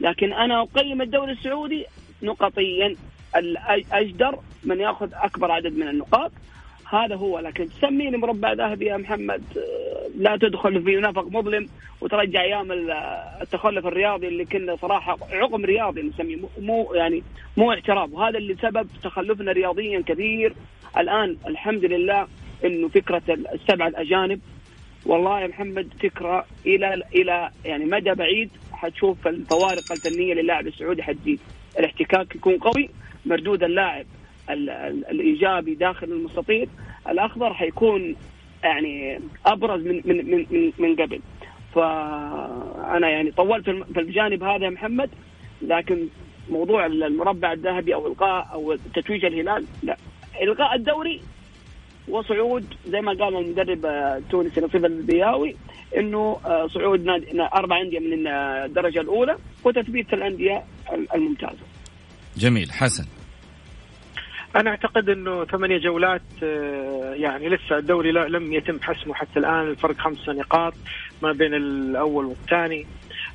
لكن 0.00 0.32
أنا 0.32 0.62
أقيم 0.62 1.02
الدوري 1.02 1.32
السعودي 1.32 1.86
نقطيا. 2.22 2.96
الأجدر 3.36 4.38
من 4.64 4.80
يأخذ 4.80 5.10
أكبر 5.14 5.50
عدد 5.50 5.76
من 5.76 5.88
النقاط. 5.88 6.32
هذا 6.94 7.16
هو 7.16 7.38
لكن 7.38 7.68
تسميني 7.68 8.16
مربع 8.16 8.52
ذهبي 8.52 8.86
يا 8.86 8.96
محمد. 8.96 9.42
لا 10.16 10.36
تدخل 10.36 10.82
في 10.82 10.96
نفق 10.96 11.26
مظلم 11.26 11.68
وترجع 12.00 12.42
أيام 12.42 12.72
التخلف 13.42 13.86
الرياضي 13.86 14.28
اللي 14.28 14.44
كنا 14.44 14.76
صراحة 14.76 15.18
عقم 15.32 15.64
رياضي 15.64 16.02
نسميه 16.02 16.36
مو 16.60 16.94
يعني 16.94 17.22
مو 17.56 17.72
اعتراف 17.72 18.12
وهذا 18.12 18.38
اللي 18.38 18.56
سبب 18.62 18.88
تخلفنا 19.02 19.52
رياضيا 19.52 20.02
كثير. 20.06 20.54
الآن 20.98 21.36
الحمد 21.46 21.84
لله 21.84 22.26
إنه 22.64 22.88
فكرة 22.88 23.22
السبعه 23.28 23.88
الأجانب. 23.88 24.40
والله 25.06 25.40
يا 25.40 25.46
محمد 25.46 25.88
فكرة 26.02 26.46
إلى 26.66 27.02
إلى 27.14 27.50
يعني 27.64 27.84
مدى 27.84 28.14
بعيد. 28.14 28.50
حتشوف 28.72 29.28
الفوارق 29.28 29.92
الفنية 29.92 30.34
للاعب 30.34 30.66
السعودي 30.66 31.02
حتزيد 31.02 31.40
الاحتكاك 31.78 32.36
يكون 32.36 32.58
قوي. 32.58 32.90
مردود 33.26 33.64
اللاعب 33.64 34.06
الإيجابي 34.52 35.74
داخل 35.74 36.12
المستطيل 36.12 36.68
الأخضر 37.08 37.54
حيكون 37.54 38.16
يعني 38.62 39.20
أبرز 39.46 39.86
من 39.86 40.02
من 40.04 40.46
من 40.50 40.72
من 40.78 40.96
قبل. 40.96 41.20
فأنا 41.74 43.08
يعني 43.08 43.30
طولت 43.30 43.70
في 43.70 44.00
الجانب 44.00 44.42
هذا 44.42 44.64
يا 44.64 44.70
محمد 44.70 45.10
لكن 45.62 46.06
موضوع 46.50 46.86
المربع 46.86 47.52
الذهبي 47.52 47.94
أو 47.94 48.06
القاء 48.06 48.48
أو 48.52 48.76
تتويج 48.94 49.24
الهلال 49.24 49.66
لا. 49.82 49.96
إلغاء 50.42 50.74
الدوري 50.74 51.20
وصعود 52.08 52.64
زي 52.86 53.00
ما 53.00 53.12
قال 53.12 53.36
المدرب 53.36 53.86
التونسي 53.86 54.60
نصيب 54.60 54.84
البياوي 54.84 55.56
إنه 55.96 56.40
آه، 56.46 56.66
صعود 56.66 57.08
أربع 57.54 57.80
أندية 57.80 57.98
من 57.98 58.26
الدرجة 58.26 59.00
الأولى 59.00 59.36
وتثبيت 59.64 60.14
الأندية 60.14 60.64
الممتازة. 61.14 61.62
جميل 62.36 62.72
حسن. 62.72 63.04
أنا 64.56 64.70
أعتقد 64.70 65.08
إنه 65.08 65.44
ثمانية 65.44 65.78
جولات 65.78 66.22
آه، 66.42 67.14
يعني 67.14 67.48
لسه 67.48 67.78
الدوري 67.78 68.12
لم 68.12 68.52
يتم 68.52 68.80
حسمه 68.82 69.14
حتى 69.14 69.38
الآن 69.38 69.68
الفرق 69.68 69.98
خمسة 69.98 70.32
نقاط 70.32 70.74
ما 71.22 71.32
بين 71.32 71.54
الأول 71.54 72.24
والثاني. 72.24 72.86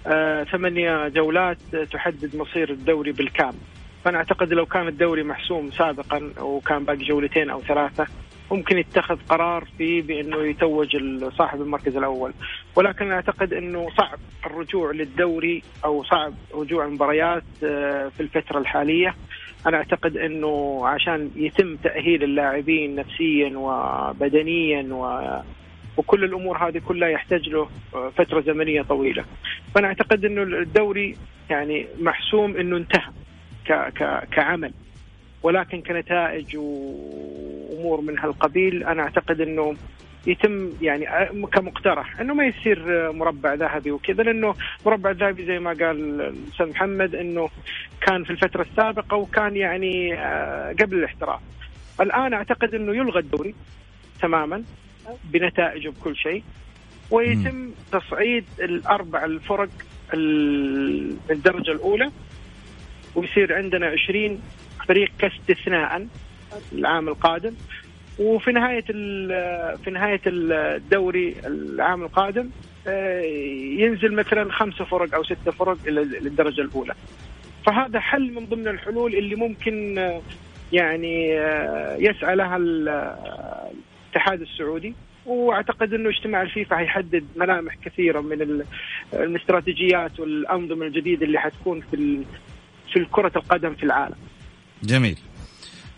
آه، 0.08 0.44
ثمانية 0.44 1.08
جولات 1.08 1.58
تحدد 1.92 2.36
مصير 2.36 2.70
الدوري 2.70 3.12
بالكامل. 3.12 3.58
فأنا 4.06 4.18
أعتقد 4.18 4.54
لو 4.54 4.66
كان 4.66 4.88
الدوري 4.88 5.24
محسوم 5.24 5.72
سابقا 5.72 6.32
وكان 6.42 6.86
باقي 6.86 6.98
جولتين 7.06 7.50
أو 7.50 7.62
ثلاثة 7.62 8.08
ممكن 8.52 8.78
يتخذ 8.78 9.18
قرار 9.30 9.68
فيه 9.78 10.02
بإنه 10.02 10.44
يتوج 10.44 10.98
صاحب 11.38 11.62
المركز 11.62 11.98
الأول. 11.98 12.34
ولكن 12.76 13.12
أعتقد 13.12 13.54
إنه 13.54 13.88
صعب 13.98 14.20
الرجوع 14.46 14.92
للدوري 14.92 15.64
أو 15.86 16.04
صعب 16.04 16.34
رجوع 16.54 16.86
المباريات 16.86 17.44
آه، 17.64 18.08
في 18.08 18.20
الفترة 18.20 18.60
الحالية. 18.60 19.16
أنا 19.66 19.78
أعتقد 19.78 20.18
إنه 20.18 20.82
عشان 20.88 21.32
يتم 21.36 21.76
تأهيل 21.76 22.24
اللاعبين 22.24 22.96
نفسيا 22.96 23.58
وبدنيا 23.58 24.94
و 24.94 25.22
وكل 25.98 26.24
الأمور 26.24 26.58
هذه 26.58 26.82
كلها 26.88 27.10
يحتاج 27.10 27.50
له 27.50 27.70
آه، 27.96 28.10
فترة 28.10 28.42
زمنية 28.42 28.82
طويلة. 28.82 29.26
فأنا 29.76 29.88
أعتقد 29.88 30.26
إنه 30.26 30.44
الدوري 30.44 31.18
يعني 31.50 31.88
محسوم 32.00 32.58
إنه 32.58 32.78
انتهى 32.78 33.12
كعمل. 34.32 34.74
ولكن 35.44 35.82
كنتائج 35.82 36.58
وأمور 36.58 38.02
من 38.02 38.20
هالقبيل 38.20 38.84
أنا 38.84 39.04
أعتقد 39.04 39.42
إنه 39.42 39.76
يتم 40.28 40.70
يعني 40.82 41.06
كمقترح 41.54 42.20
إنه 42.20 42.34
ما 42.34 42.46
يصير 42.46 43.12
مربع 43.12 43.54
ذهبي 43.54 43.92
وكذا 43.92 44.24
لأنه 44.24 44.56
مربع 44.86 45.12
ذهبي 45.12 45.46
زي 45.46 45.60
ما 45.60 45.70
قال 45.70 46.22
الأستاذ 46.22 46.70
محمد 46.70 47.16
إنه 47.16 47.50
كان 48.02 48.24
في 48.24 48.30
الفترة 48.30 48.62
السابقة 48.62 49.18
وكان 49.18 49.56
يعني 49.56 50.14
آه، 50.14 50.76
قبل 50.80 50.98
الاحتراف. 50.98 51.40
الآن 52.02 52.34
أعتقد 52.34 52.76
إنه 52.76 52.96
يلغى 52.96 53.20
الدوري 53.20 53.56
تماما 54.22 54.64
بنتائجه 55.24 55.90
بكل 55.90 56.16
شيء 56.16 56.44
ويتم 57.12 57.72
تصعيد 57.92 58.46
الأربع 58.60 59.26
الفرق 59.26 59.70
الدرجة 61.32 61.72
الأولى 61.72 62.12
ويصير 63.16 63.56
عندنا 63.56 63.88
20 63.88 64.42
فريق 64.88 65.12
كاستثناء 65.20 66.08
العام 66.74 67.08
القادم 67.08 67.54
وفي 68.20 68.52
نهاية 68.52 68.84
في 69.76 69.92
نهاية 69.92 70.22
الدوري 70.26 71.36
العام 71.46 72.04
القادم 72.04 72.50
آه، 72.88 73.22
ينزل 73.80 74.14
مثلا 74.14 74.52
خمسة 74.52 74.86
فرق 74.86 75.16
أو 75.16 75.24
ستة 75.24 75.52
فرق 75.52 75.78
إلى 75.88 76.02
الدرجه 76.02 76.62
الأولى. 76.62 76.94
فهذا 77.66 78.00
حل 78.00 78.34
من 78.34 78.46
ضمن 78.46 78.68
الحلول 78.68 79.16
اللي 79.16 79.36
ممكن 79.36 79.98
آه، 79.98 80.22
يعني 80.74 81.40
آه، 81.40 81.96
يسعى 81.96 82.36
لها 82.36 82.58
الاتحاد 82.58 84.42
السعودي 84.42 84.94
وأعتقد 85.26 85.94
إنه 85.94 86.10
اجتماع 86.10 86.42
الفيفا 86.42 86.76
حيحدد 86.76 87.26
ملامح 87.36 87.76
كثيرة 87.86 88.22
من 88.22 88.64
الاستراتيجيات 89.14 90.20
والأنظمة 90.20 90.86
الجديدة 90.86 91.26
اللي 91.26 91.40
حتكون 91.40 91.82
في 91.92 92.24
في 92.94 93.06
كره 93.12 93.32
القدم 93.36 93.74
في 93.74 93.84
العالم. 93.84 94.16
جميل. 94.84 95.18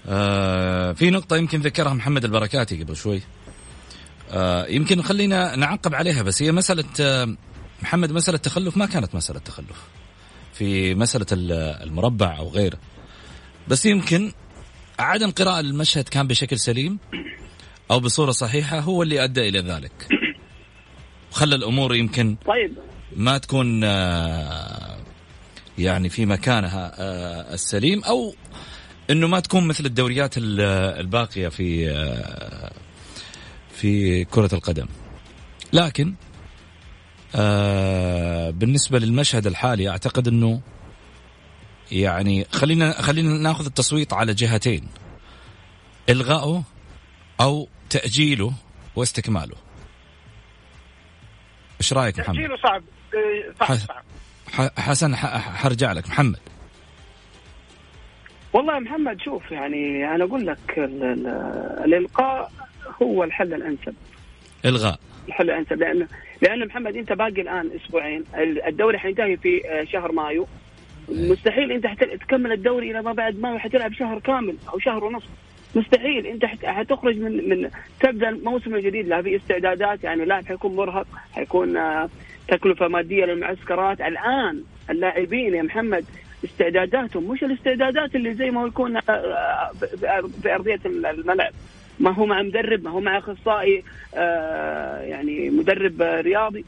آه 0.10 0.94
في 0.94 1.10
نقطة 1.10 1.38
يمكن 1.38 1.60
ذكرها 1.60 1.94
محمد 1.94 2.25
البركاتي 2.25 2.84
قبل 2.84 2.96
شوي. 2.96 3.22
آه 4.32 4.66
يمكن 4.68 5.01
خلينا 5.01 5.56
نعقب 5.56 5.96
عليها 5.96 6.24
بس 6.24 6.42
هي 6.44 6.51
مسألة 6.51 6.86
آه 7.01 7.36
محمد 7.82 8.12
مسألة 8.12 8.38
تخلف 8.38 8.78
ما 8.78 8.86
كانت 8.86 9.16
مسألة 9.16 9.39
تخلف. 9.39 9.88
في 10.54 10.96
مسألة 10.96 11.25
المربع 11.32 12.38
أو 12.38 12.50
غيره. 12.50 12.78
بس 13.68 13.86
يمكن 13.86 14.32
عدم 15.00 15.32
قراءة 15.32 15.60
المشهد 15.60 16.10
كان 16.10 16.28
بشكل 16.28 16.60
سليم 16.60 17.00
أو 17.92 18.00
بصورة 18.00 18.32
صحيحة 18.32 18.80
هو 18.80 19.04
اللي 19.04 19.24
أدى 19.24 19.50
إلى 19.50 19.60
ذلك. 19.60 20.08
خلى 21.32 21.56
الأمور 21.56 21.95
يمكن 21.95 22.36
طيب 22.48 22.74
ما 23.15 23.38
تكون 23.38 23.84
آه 23.84 24.98
يعني 25.78 26.10
في 26.10 26.26
مكانها 26.26 26.91
آه، 26.98 27.54
السليم 27.54 28.04
أو 28.04 28.36
إنه 29.10 29.28
ما 29.28 29.39
تكون 29.39 29.67
مثل 29.67 29.86
الدوريات 29.86 30.34
الباقية 30.38 31.48
في 31.48 31.91
آه، 31.91 32.72
في 33.72 34.26
كرة 34.26 34.56
القدم. 34.56 34.88
لكن 35.74 36.13
آه، 37.36 38.50
بالنسبة 38.50 39.00
للمشهد 39.00 39.48
الحالي 39.48 39.89
أعتقد 39.89 40.28
إنه 40.28 40.62
يعني 41.91 42.45
خلينا 42.52 43.02
خلينا 43.02 43.38
ناخذ 43.38 43.65
التصويت 43.65 44.13
على 44.13 44.34
جهتين. 44.34 44.88
الغائه 46.10 46.63
أو 47.41 47.67
تأجيله 47.89 48.54
واستكماله. 48.95 49.56
إيش 51.82 51.93
رأيك 51.93 52.19
محمد؟ 52.19 52.36
تأجيله 52.36 52.58
صعب. 52.58 52.84
صعب, 53.60 53.78
صعب. 53.78 54.72
حسن 54.78 55.15
حرجع 55.15 55.91
لك. 55.91 56.10
محمد. 56.10 56.39
والله 58.54 58.74
يا 58.74 58.80
محمد 58.80 59.22
شوف 59.22 59.52
يعني 59.52 60.16
أنا 60.16 60.24
أقول 60.24 60.48
لك 60.48 60.60
الإلقاء 61.86 62.52
هو 63.02 63.24
الحل 63.24 63.54
الأنسب. 63.54 63.94
إلغاء. 64.66 65.00
الحل 65.28 65.50
الأنسب 65.50 65.80
لأن 65.80 66.08
لأن 66.42 66.68
محمد 66.68 66.96
أنت 66.96 67.14
باقي 67.14 67.42
الآن 67.42 67.70
أسبوعين. 67.76 68.24
الدوري 68.68 68.98
حينتهي 69.00 69.38
في 69.38 69.70
آه، 69.70 69.84
شهر 69.84 70.12
مايو. 70.12 70.48
مستحيل 71.10 71.72
أنت 71.72 71.88
تكمل 72.04 72.52
الدوري 72.52 72.92
إلى 72.92 73.02
ما 73.02 73.14
بعد 73.14 73.40
ما 73.40 73.58
حتلعب 73.58 73.94
شهر 73.94 74.20
كامل 74.20 74.56
أو 74.74 74.80
شهر 74.80 75.04
ونصف 75.04 75.28
مستحيل 75.76 76.28
أنت 76.28 76.46
حتخرج 76.46 77.18
من 77.18 77.50
من 77.50 77.70
تبدأ 78.00 78.30
الموسم 78.30 78.76
الجديد 78.76 79.08
لا 79.08 79.22
في 79.22 79.36
استعدادات 79.36 80.04
يعني 80.04 80.26
لاعب 80.26 80.46
حيكون 80.46 80.76
مرهق 80.76 81.08
حيكون 81.34 81.78
آه، 81.78 82.10
تكلفة 82.48 82.88
مادية 82.88 83.26
للمعسكرات. 83.26 84.02
الآن 84.02 84.64
اللاعبين 84.90 85.56
يا 85.56 85.62
محمد 85.62 86.06
استعداداتهم 86.45 87.32
مش 87.32 87.43
الاستعدادات 87.43 88.15
اللي 88.15 88.34
زي 88.34 88.52
ما 88.52 88.67
يكون 88.67 88.97
آه، 88.97 89.02
آه، 89.10 89.71
في 90.41 90.56
أرضية 90.56 90.80
الملعب. 90.86 91.54
ما 91.99 92.12
هو 92.12 92.25
مع 92.25 92.41
مدرب 92.41 92.84
ما 92.84 92.89
هو 92.89 92.99
مع 92.99 93.17
أخصائي 93.17 93.84
يعني 95.04 95.49
مدرب 95.49 96.02
رياضي. 96.02 96.65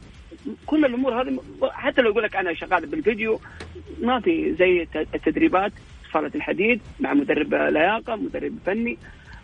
كل 0.66 0.84
الأمور 0.84 1.22
هذه 1.22 1.40
حتى 1.70 2.02
لو 2.02 2.10
يقول 2.10 2.22
لك 2.22 2.36
أنا 2.36 2.54
شغال 2.54 2.86
بالفيديو 2.86 3.40
ما 4.00 4.20
في 4.20 4.54
زي 4.54 4.86
التدريبات 5.14 5.72
صالة 6.12 6.30
الحديد 6.34 6.80
مع 7.00 7.14
مدرب 7.14 7.54
لياقة 7.54 8.16
مدرب 8.16 8.58
فني. 8.66 8.98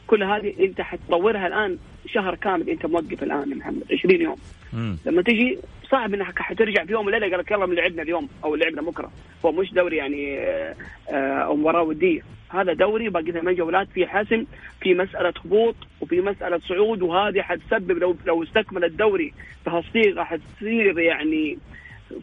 كل 0.09 0.23
هذه 0.23 0.55
أنت 0.61 0.81
حتطورها 0.81 1.47
الآن 1.47 1.79
شهر 2.07 2.35
كامل 2.35 2.71
أنت 2.71 2.87
موقف 2.87 3.23
الآن 3.23 3.51
يا 3.51 3.57
محمد 3.57 3.83
20 3.93 4.21
يوم. 4.21 4.37
مم. 4.73 4.97
لما 5.07 5.23
تجي 5.23 5.59
صعب 5.91 6.15
إنك 6.15 6.39
حترجع 6.39 6.85
في 6.85 6.93
يوم 6.93 7.07
وليلة 7.07 7.31
قال 7.31 7.39
لك 7.39 7.51
يلا 7.51 7.75
لعبنا 7.75 8.03
اليوم 8.03 8.29
أو 8.45 8.55
لعبنا 8.55 8.83
بكرة. 8.83 9.11
هو 9.45 9.53
مش 9.53 9.73
دوري 9.73 9.97
يعني 9.97 10.39
آه، 10.39 10.75
آه، 11.11 11.39
أو 11.39 11.57
مباراة 11.57 11.83
ودية. 11.83 12.21
هذا 12.51 12.73
دوري 12.73 13.09
باقي 13.09 13.33
ثمان 13.33 13.55
جولات 13.55 13.89
في 13.95 14.07
حسم 14.07 14.45
في 14.81 14.95
مسألة 14.95 15.33
هبوط 15.45 15.77
وفي 16.01 16.21
مسألة 16.21 16.61
صعود 16.69 17.03
وهذه 17.03 17.43
حتسبب 17.43 17.99
لو 17.99 18.17
لو 18.27 18.43
استكمل 18.43 18.85
الدوري 18.85 19.33
بهالصيغه 19.67 20.23
حتصير 20.23 20.99
يعني 20.99 21.59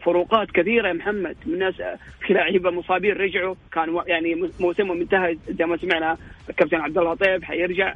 فروقات 0.00 0.50
كثيره 0.50 0.88
يا 0.88 0.92
محمد. 0.92 1.36
من 1.46 1.58
ناس 1.58 1.74
في 2.20 2.34
لعيبة 2.34 2.70
مصابين 2.70 3.12
رجعوا 3.12 3.54
كان 3.72 4.00
يعني 4.06 4.50
موسمهم 4.60 5.00
انتهى 5.00 5.38
زي 5.48 5.66
ما 5.66 5.76
سمعنا 5.76 6.16
الكابتن 6.50 6.80
عبد 6.80 6.98
الله 6.98 7.14
طيب 7.14 7.44
حيرجع 7.44 7.94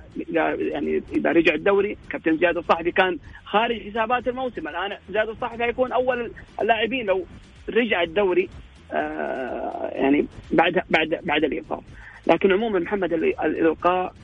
يعني 0.59 1.03
إذا 1.13 1.33
رجع 1.33 1.55
الدوري 1.55 1.97
كابتن 2.11 2.37
زياد 2.37 2.57
الصحفي 2.57 2.91
كان 2.91 3.19
خارج 3.45 3.91
حسابات 3.91 4.29
الموسم. 4.29 4.69
الآن 4.69 4.97
زياد 5.11 5.29
الصحفي 5.29 5.65
حيكون 5.65 5.93
أول 5.93 6.33
اللاعبين 6.61 7.07
لو 7.07 7.27
رجع 7.69 8.03
الدوري 8.03 8.49
آه 8.93 9.91
يعني 9.95 10.27
بعد 10.53 10.83
بعد 10.91 11.21
بعد 11.23 11.45
الإيقاف. 11.45 11.83
لكن 12.27 12.53
عموما 12.53 12.79
محمد 12.79 13.13
الإلقاء 13.13 14.15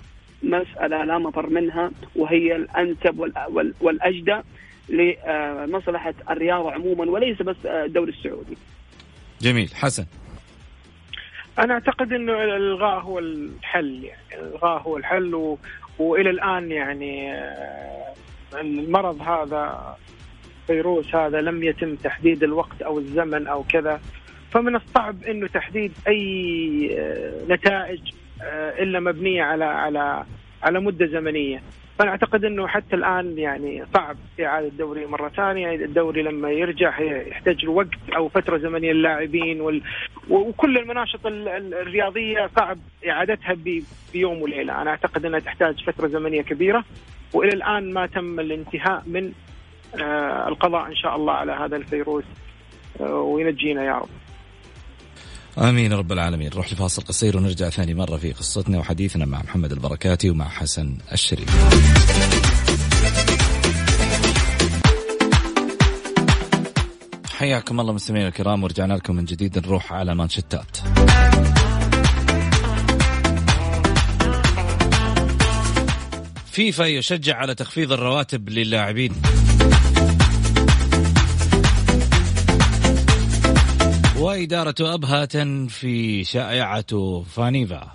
مسألة 0.43 1.05
لا 1.05 1.19
مفر 1.19 1.51
منها 1.51 1.91
وهي 2.17 2.57
الأنسب 2.57 3.33
والأجدى. 3.81 4.41
لمصلحة 4.89 6.15
الرياضه 6.31 6.73
عموما 6.73 7.11
وليس 7.11 7.43
بس 7.43 7.57
الدوري 7.67 8.13
السعودي. 8.13 8.57
جميل 9.41 9.75
حسن. 9.75 10.07
أنا 11.59 11.75
أعتقد 11.75 12.13
إنه 12.13 12.45
الإلغاء 12.45 13.01
هو 13.01 13.19
الحل 13.19 14.05
يعني 14.05 14.35
الإلغاء 14.35 14.83
هو 14.83 14.97
الحل 14.97 15.35
و... 15.35 15.59
وإلى 15.99 16.31
الآن 16.31 16.73
يعني 16.73 17.33
آه، 17.35 18.15
المرض 18.61 19.23
هذا 19.23 19.97
فيروس 20.67 21.15
هذا 21.15 21.41
لم 21.41 21.63
يتم 21.63 21.95
تحديد 21.95 22.43
الوقت 22.43 22.83
أو 22.83 22.99
الزمن 22.99 23.47
أو 23.47 23.65
كذا 23.69 24.01
فمن 24.51 24.77
الصعب 24.77 25.25
إنه 25.25 25.47
تحديد 25.47 25.93
أي 26.09 26.91
آه، 26.99 27.33
نتائج 27.49 28.01
آه، 28.43 28.83
إلا 28.83 29.01
مبنية 29.01 29.43
على 29.43 29.65
على 29.65 30.25
على 30.63 30.81
مدة 30.81 31.07
زمنية 31.07 31.63
فأنا 31.99 32.11
أعتقد 32.11 32.45
إنه 32.45 32.67
حتى 32.67 32.97
الآن 32.97 33.39
يعني 33.39 33.85
صعب 33.95 34.17
اعاده 34.41 34.69
الدوري 34.69 35.07
مرة 35.07 35.29
ثانية. 35.29 35.75
الدوري 35.75 36.23
لما 36.23 36.51
يرجع 36.51 37.01
يحتاج 37.01 37.65
له 37.65 37.71
وقت 37.71 37.89
أو 38.17 38.29
فترة 38.29 38.59
زمنية 38.59 38.93
للاعبين 38.93 39.61
وال... 39.61 39.83
وكل 40.31 40.79
المناشط 40.79 41.21
الرياضية 41.27 42.51
صعب 42.57 42.79
إعادتها 43.09 43.57
بيوم 44.13 44.43
وليلة. 44.43 44.83
أنا 44.83 44.91
أعتقد 44.91 45.25
إنها 45.27 45.41
تحتاج 45.41 45.85
فترة 45.85 46.09
زمنية 46.09 46.43
كبيرة 46.43 46.85
وإلى 47.35 47.53
الآن 47.53 47.93
ما 47.93 48.07
تم 48.07 48.41
الانتهاء 48.41 49.03
من 49.07 49.33
آه 50.03 50.49
القضاء 50.49 50.87
إن 50.87 50.97
شاء 50.97 51.17
الله 51.17 51.33
على 51.33 51.53
هذا 51.53 51.77
الفيروس 51.77 52.25
آه 53.01 53.21
وينجينا 53.21 53.85
يا 53.85 53.93
رب. 53.99 54.09
آمين 55.59 55.93
رب 55.93 56.13
العالمين. 56.13 56.51
نروح 56.51 56.73
لفاصل 56.73 57.03
قصير 57.03 57.37
ونرجع 57.37 57.69
ثاني 57.71 57.95
مرة 57.95 58.17
في 58.17 58.33
قصتنا 58.33 58.79
وحديثنا 58.79 59.25
مع 59.25 59.43
محمد 59.43 59.73
البركاتي 59.73 60.31
ومع 60.31 60.49
حسن 60.49 60.97
الشريف. 61.13 61.57
حياكم 67.39 67.81
الله 67.81 67.93
مستمعينا 67.93 68.29
الكرام 68.29 68.65
ورجعنا 68.65 68.95
لكم 68.95 69.17
من 69.17 69.25
جديد. 69.25 69.59
نروح 69.59 69.93
على 69.93 70.15
مانشتات 70.15 70.77
فيفا 76.47 76.85
يشجع 76.85 77.37
على 77.37 77.55
تخفيض 77.55 77.93
الرواتب 77.93 78.49
للاعبين. 78.49 79.13
وإدارة 84.27 84.75
أبهة 84.81 85.67
في 85.69 86.25
شائعة 86.25 87.25
فانيفا. 87.37 87.93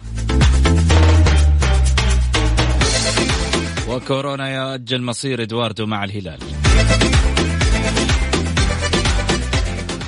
وكورونا 3.90 4.56
يؤجل 4.56 5.02
مصير 5.02 5.42
إدواردو 5.42 5.86
مع 5.86 6.04
الهلال. 6.04 6.40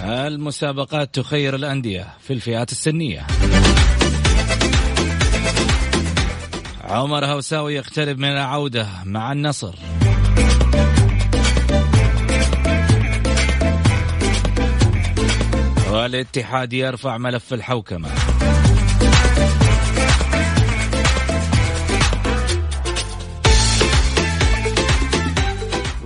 المسابقات 0.03 1.15
تخير 1.15 1.55
الأندية 1.55 2.07
في 2.21 2.33
الفئات 2.33 2.71
السنية. 2.71 3.27
عمر 6.83 7.25
هوساوي 7.25 7.75
يقترب 7.75 8.17
من 8.17 8.29
العودة 8.29 8.87
مع 9.05 9.31
النصر. 9.31 9.75
والاتحاد 16.03 16.73
يرفع 16.73 17.17
ملف 17.17 17.53
الحوكمة. 17.53 18.09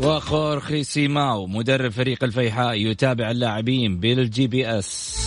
وخورخي 0.01 0.83
سيماو 0.83 1.47
مدرب 1.47 1.91
فريق 1.91 2.23
الفيحاء 2.23 2.73
يتابع 2.73 3.31
اللاعبين 3.31 3.99
بال 3.99 4.47
GPS. 4.47 5.17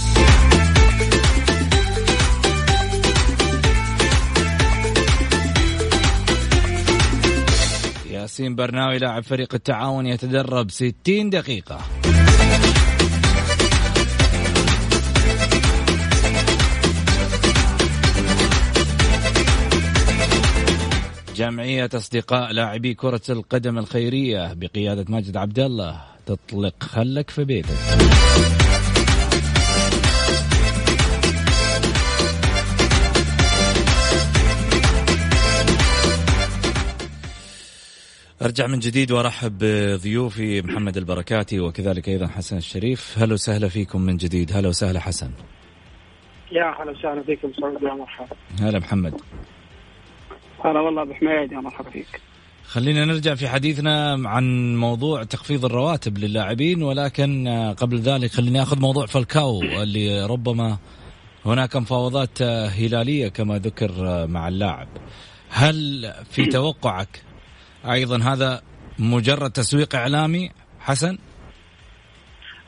ياسين 8.11 8.55
برناوي 8.55 8.99
لاعب 8.99 9.23
فريق 9.23 9.55
التعاون 9.55 10.07
يتدرب 10.07 10.71
60 10.71 11.31
دقيقة. 11.31 11.81
جمعية 21.41 21.91
أصدقاء 21.95 22.53
لاعبي 22.53 22.95
كرة 22.95 23.21
القدم 23.31 23.79
الخيرية 23.79 24.53
بقيادة 24.53 25.05
ماجد 25.09 25.37
عبد 25.37 25.59
الله 25.59 26.01
تطلق 26.27 26.83
خلك 26.83 27.31
في 27.31 27.45
بيتك. 27.45 27.69
أرجع 38.43 38.67
من 38.67 38.79
جديد 38.79 39.13
وأرحب 39.13 39.59
بضيوفي 39.61 40.63
محمد 40.63 40.97
البركاتي 40.97 41.61
وكذلك 41.61 42.09
أيضا 42.09 42.27
حسن 42.27 42.57
الشريف. 42.57 43.19
هلا 43.19 43.35
وسهلا 43.35 43.69
فيكم 43.69 44.01
من 44.01 44.17
جديد. 44.17 44.57
هلا 44.57 44.69
وسهلا 44.69 45.01
حسن. 45.01 45.31
يا 46.53 46.75
هلا 46.83 46.91
وسهلا 46.91 47.23
فيكم 47.23 47.53
سعود 47.61 47.83
يا 47.83 47.95
مرحبا. 47.95 48.37
هلا 48.61 48.79
محمد. 48.79 49.21
هلا 50.65 50.81
والله 50.81 51.03
ابو 51.03 51.15
حميد 51.15 51.53
يا 51.53 51.61
مرحبا 51.61 51.91
فيك. 51.91 52.21
خلينا 52.65 53.05
نرجع 53.05 53.35
في 53.35 53.49
حديثنا 53.49 54.29
عن 54.29 54.77
موضوع 54.77 55.25
تخفيض 55.25 55.65
الرواتب 55.65 56.19
للاعبين 56.19 56.83
ولكن 56.83 57.49
قبل 57.79 58.01
ذلك 58.01 58.31
خليني 58.31 58.63
آخذ 58.63 58.81
موضوع 58.81 59.07
فالكاو 59.07 59.63
اللي 59.63 60.27
ربما 60.27 60.79
هناك 61.47 61.77
مفاوضات 61.77 62.43
هلالية 62.43 63.29
كما 63.29 63.59
ذكر 63.59 63.93
مع 64.27 64.49
اللاعب. 64.49 64.89
هل 65.49 66.13
في 66.31 66.47
توقعك 66.47 67.23
أيضا 67.91 68.19
هذا 68.19 68.63
مجرد 68.99 69.51
تسويق 69.51 69.95
إعلامي؟ 69.95 70.51
حسن؟ 70.81 71.19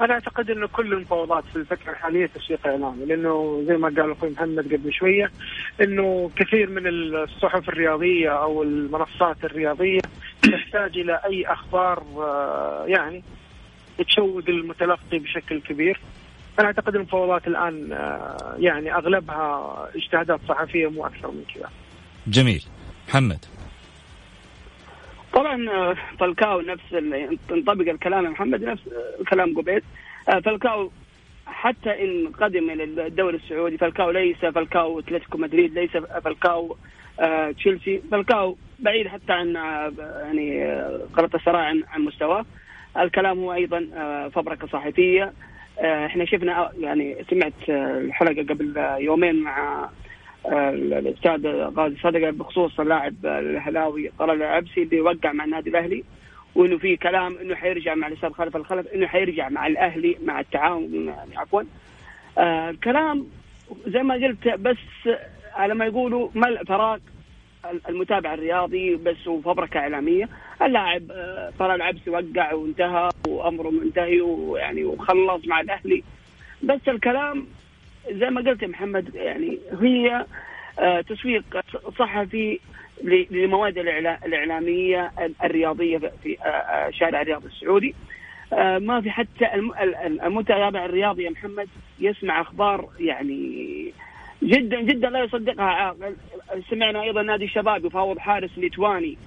أنا 0.01 0.15
أعتقد 0.15 0.51
إنه 0.51 0.67
كل 0.67 0.93
المفاوضات 0.93 1.45
في 1.45 1.57
الفترة 1.57 1.91
الحالية 1.91 2.27
تسويق 2.27 2.67
إعلامي 2.67 3.05
لأنه 3.05 3.65
زي 3.67 3.77
ما 3.77 3.89
قال 3.89 4.11
أخوي 4.13 4.31
محمد 4.31 4.73
قبل 4.75 4.93
شوية 4.93 5.31
إنه 5.81 6.31
كثير 6.37 6.71
من 6.71 6.87
الصحف 6.87 7.69
الرياضية 7.69 8.31
أو 8.43 8.63
المنصات 8.63 9.45
الرياضية 9.45 10.01
تحتاج 10.43 10.99
إلى 10.99 11.21
أي 11.25 11.47
أخبار 11.47 12.03
آه، 12.19 12.85
يعني 12.87 13.23
تشوق 14.09 14.43
المتلقي 14.49 15.19
بشكل 15.19 15.61
كبير. 15.61 16.01
أنا 16.59 16.67
أعتقد 16.67 16.95
المفاوضات 16.95 17.47
الآن 17.47 17.93
آه، 17.93 18.57
يعني 18.59 18.95
أغلبها 18.95 19.89
اجتهادات 19.95 20.41
صحفية 20.49 20.91
مو 20.91 21.07
أكثر 21.07 21.31
من 21.31 21.45
كذا. 21.55 21.71
جميل. 22.27 22.65
محمد. 23.09 23.45
طبعا 25.33 25.71
آه، 25.71 25.97
فالكاو 26.19 26.61
نفس 26.61 26.93
ينطبق 27.51 27.89
الكلام 27.89 28.25
محمد 28.25 28.65
نفس 28.65 28.83
الكلام 29.21 29.55
قبيل 29.59 29.83
آه، 30.29 30.41
فالكاو 30.41 30.91
حتى 31.47 32.05
إن 32.05 32.29
قدم 32.29 32.71
إلى 32.71 32.85
الدوري 33.07 33.37
السعودي 33.37 33.79
فالكاو 33.79 34.11
ليس 34.11 34.37
فالكاو 34.37 34.99
أتلتيكو 34.99 35.39
مدريد 35.39 35.79
ليس 35.79 35.91
فالكاو 35.97 36.77
آه، 37.21 37.51
تشيلسي. 37.51 38.03
فالكاو 38.11 38.57
بعيد 38.79 39.09
حتى 39.09 39.33
عن 39.33 39.55
يعني 40.23 40.75
قرة 41.17 41.31
السراء 41.35 41.61
عن 41.61 41.83
عن 41.89 42.01
مستواه. 42.01 42.45
الكلام 42.99 43.39
هو 43.39 43.53
أيضا 43.53 43.87
فبركة 44.35 44.67
صحفيه 44.67 45.33
إحنا 45.81 46.25
شفنا 46.25 46.71
يعني 46.81 47.25
سمعت 47.31 47.53
الحلقة 47.69 48.43
قبل 48.43 48.75
يومين 48.99 49.43
مع 49.43 49.89
الاستاذ 50.47 51.47
غازي 51.47 51.97
صدقة 51.97 52.31
بخصوص 52.31 52.81
اللاعب 52.81 53.15
الهلاوي 53.27 54.11
طلال 54.19 54.37
العبسي 54.37 54.83
اللي 54.83 55.01
وقع 55.01 55.33
مع 55.33 55.45
النادي 55.45 55.71
الأهلي 55.71 56.05
وإنه 56.55 56.79
في 56.79 56.97
كلام 56.97 57.37
إنه 57.39 57.55
حيرجع 57.55 57.95
مع 57.95 58.07
الاستاذ 58.07 58.31
خلف 58.33 58.57
الخلف 58.57 58.87
إنه 58.87 59.07
حيرجع 59.07 59.49
مع 59.49 59.67
الأهلي 59.67 60.17
مع 60.25 60.41
التعاون 60.41 60.95
يعني 60.95 61.37
عفوا. 61.37 61.63
آه 62.39 62.71
الكلام 62.71 63.27
زي 63.87 64.03
ما 64.03 64.15
قلت 64.15 64.49
بس 64.49 64.77
على 65.55 65.75
ما 65.75 65.85
يقولوا 65.87 66.29
ملء 66.35 66.65
فراغ 66.65 66.99
المتابع 67.89 68.35
الرياضي 68.35 68.97
بس 68.97 69.27
وفبركه 69.27 69.81
إعلامية. 69.81 70.29
اللاعب 70.63 71.03
آه، 71.11 71.53
طلال 71.59 71.71
العبسي 71.75 72.11
وقع 72.11 72.53
وانتهى 72.55 73.09
وأمره 73.29 73.71
منتهي 73.71 74.21
ويعني 74.21 74.85
وخلص 74.85 75.47
مع 75.47 75.61
الأهلي. 75.61 76.03
بس 76.63 76.81
الكلام 76.89 77.47
زي 78.11 78.31
ما 78.31 78.41
قلت 78.41 78.63
يا 78.63 78.69
محمد 78.69 79.15
يعني 79.15 79.59
هي 79.81 80.27
آه، 80.79 81.01
تسويق 81.01 81.45
صحفي 81.99 82.61
للمواد 83.05 83.79
الإعلامية 84.25 85.13
الرياضية 85.45 85.99
في 85.99 86.39
آه، 86.41 86.47
آه، 86.47 86.91
شارع 86.91 87.23
الرياض 87.23 87.45
السعودي. 87.45 87.95
ما 88.79 89.01
في 89.01 89.11
حتى 89.11 89.55
المتابع 90.25 90.85
الرياضي 90.85 91.23
يا 91.25 91.31
محمد 91.31 91.69
يسمع 92.01 92.41
أخبار 92.41 92.89
يعني 93.01 93.93
جدا 94.43 94.81
جدا 94.81 95.11
لا 95.11 95.25
يصدقها. 95.25 95.65
عاقل 95.65 96.17
سمعنا 96.71 97.03
أيضا 97.03 97.23
نادي 97.23 97.45
الشباب 97.45 97.85
يفاوض 97.85 98.19
حارس 98.19 98.59
ليتواني. 98.59 99.19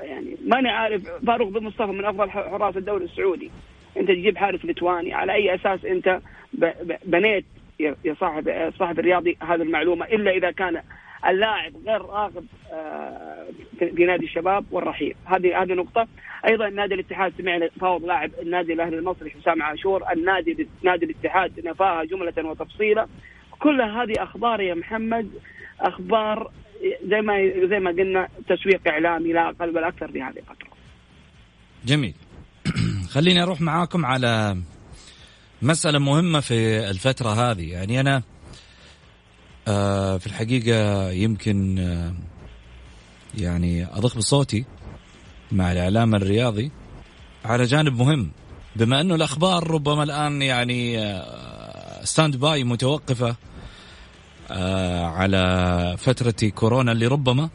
يعني 0.00 0.36
ماني 0.46 0.68
عارف 0.68 1.02
فاروق 1.26 1.48
بن 1.48 1.64
مصطفى 1.64 1.92
من 1.92 2.04
أفضل 2.04 2.30
حراس 2.30 2.76
الدوري 2.76 3.04
السعودي. 3.04 3.50
أنت 3.96 4.08
تجيب 4.08 4.36
حارس 4.36 4.64
ليتواني 4.64 5.14
على 5.14 5.32
أي 5.32 5.54
أساس 5.54 5.84
أنت 5.84 6.20
بنيت 7.04 7.44
يا 7.82 8.14
صاحب 8.20 8.72
صاحب 8.78 8.98
الرياضي 8.98 9.36
هذه 9.42 9.62
المعلومة 9.62 10.06
إلا 10.06 10.30
إذا 10.30 10.50
كان 10.50 10.82
اللاعب 11.26 11.72
غير 11.86 12.02
راغب 12.02 12.46
آه، 12.72 13.46
في 13.78 14.04
نادي 14.04 14.24
الشباب 14.24 14.64
والرحيل. 14.70 15.14
هذه 15.24 15.62
هذه 15.62 15.72
نقطة. 15.72 16.08
أيضا 16.48 16.68
نادي 16.68 16.94
الاتحاد 16.94 17.32
سمعنا 17.38 17.68
فاوض 17.80 18.04
لاعب 18.04 18.30
النادي 18.42 18.72
الأهلي 18.72 18.98
المصري 18.98 19.30
حسام 19.30 19.62
عاشور 19.62 20.12
النادي 20.12 20.68
نادي 20.82 21.04
الاتحاد 21.04 21.66
نفاها 21.66 22.04
جملة 22.04 22.50
وتفصيلا. 22.50 23.06
كل 23.58 23.82
هذه 23.82 24.12
أخبار 24.18 24.60
يا 24.60 24.74
محمد 24.74 25.30
أخبار 25.80 26.50
زي 27.04 27.20
ما 27.20 27.52
زي 27.68 27.78
ما 27.78 27.90
قلنا 27.90 28.28
تسويق 28.48 28.88
إعلامي 28.88 29.32
لا 29.32 29.48
أقل 29.48 29.76
ولا 29.76 29.88
أكثر 29.88 30.08
في 30.08 30.22
هذه 30.22 30.38
الفترة. 30.38 30.68
جميل. 31.84 32.14
خليني 33.14 33.42
أروح 33.42 33.60
معاكم 33.60 34.06
على 34.06 34.56
مسألة 35.62 35.98
مهمة 35.98 36.40
في 36.40 36.90
الفترة 36.90 37.50
هذه. 37.50 37.70
يعني 37.72 38.00
أنا 38.00 38.22
آه 39.68 40.18
في 40.18 40.26
الحقيقة 40.26 41.10
يمكن 41.10 41.78
آه 41.78 42.14
يعني 43.38 43.86
أضخ 43.86 44.16
بصوتي 44.16 44.64
مع 45.52 45.72
الإعلام 45.72 46.14
الرياضي 46.14 46.70
على 47.44 47.64
جانب 47.64 47.98
مهم. 47.98 48.30
بما 48.76 49.00
أنه 49.00 49.14
الأخبار 49.14 49.70
ربما 49.70 50.02
الآن 50.02 50.42
يعني 50.42 50.98
آه 50.98 52.04
standby 52.04 52.64
متوقفة 52.64 53.36
آه 54.50 55.04
على 55.06 55.96
فترة 55.98 56.48
كورونا 56.48 56.92
اللي 56.92 57.06
ربما 57.06 57.50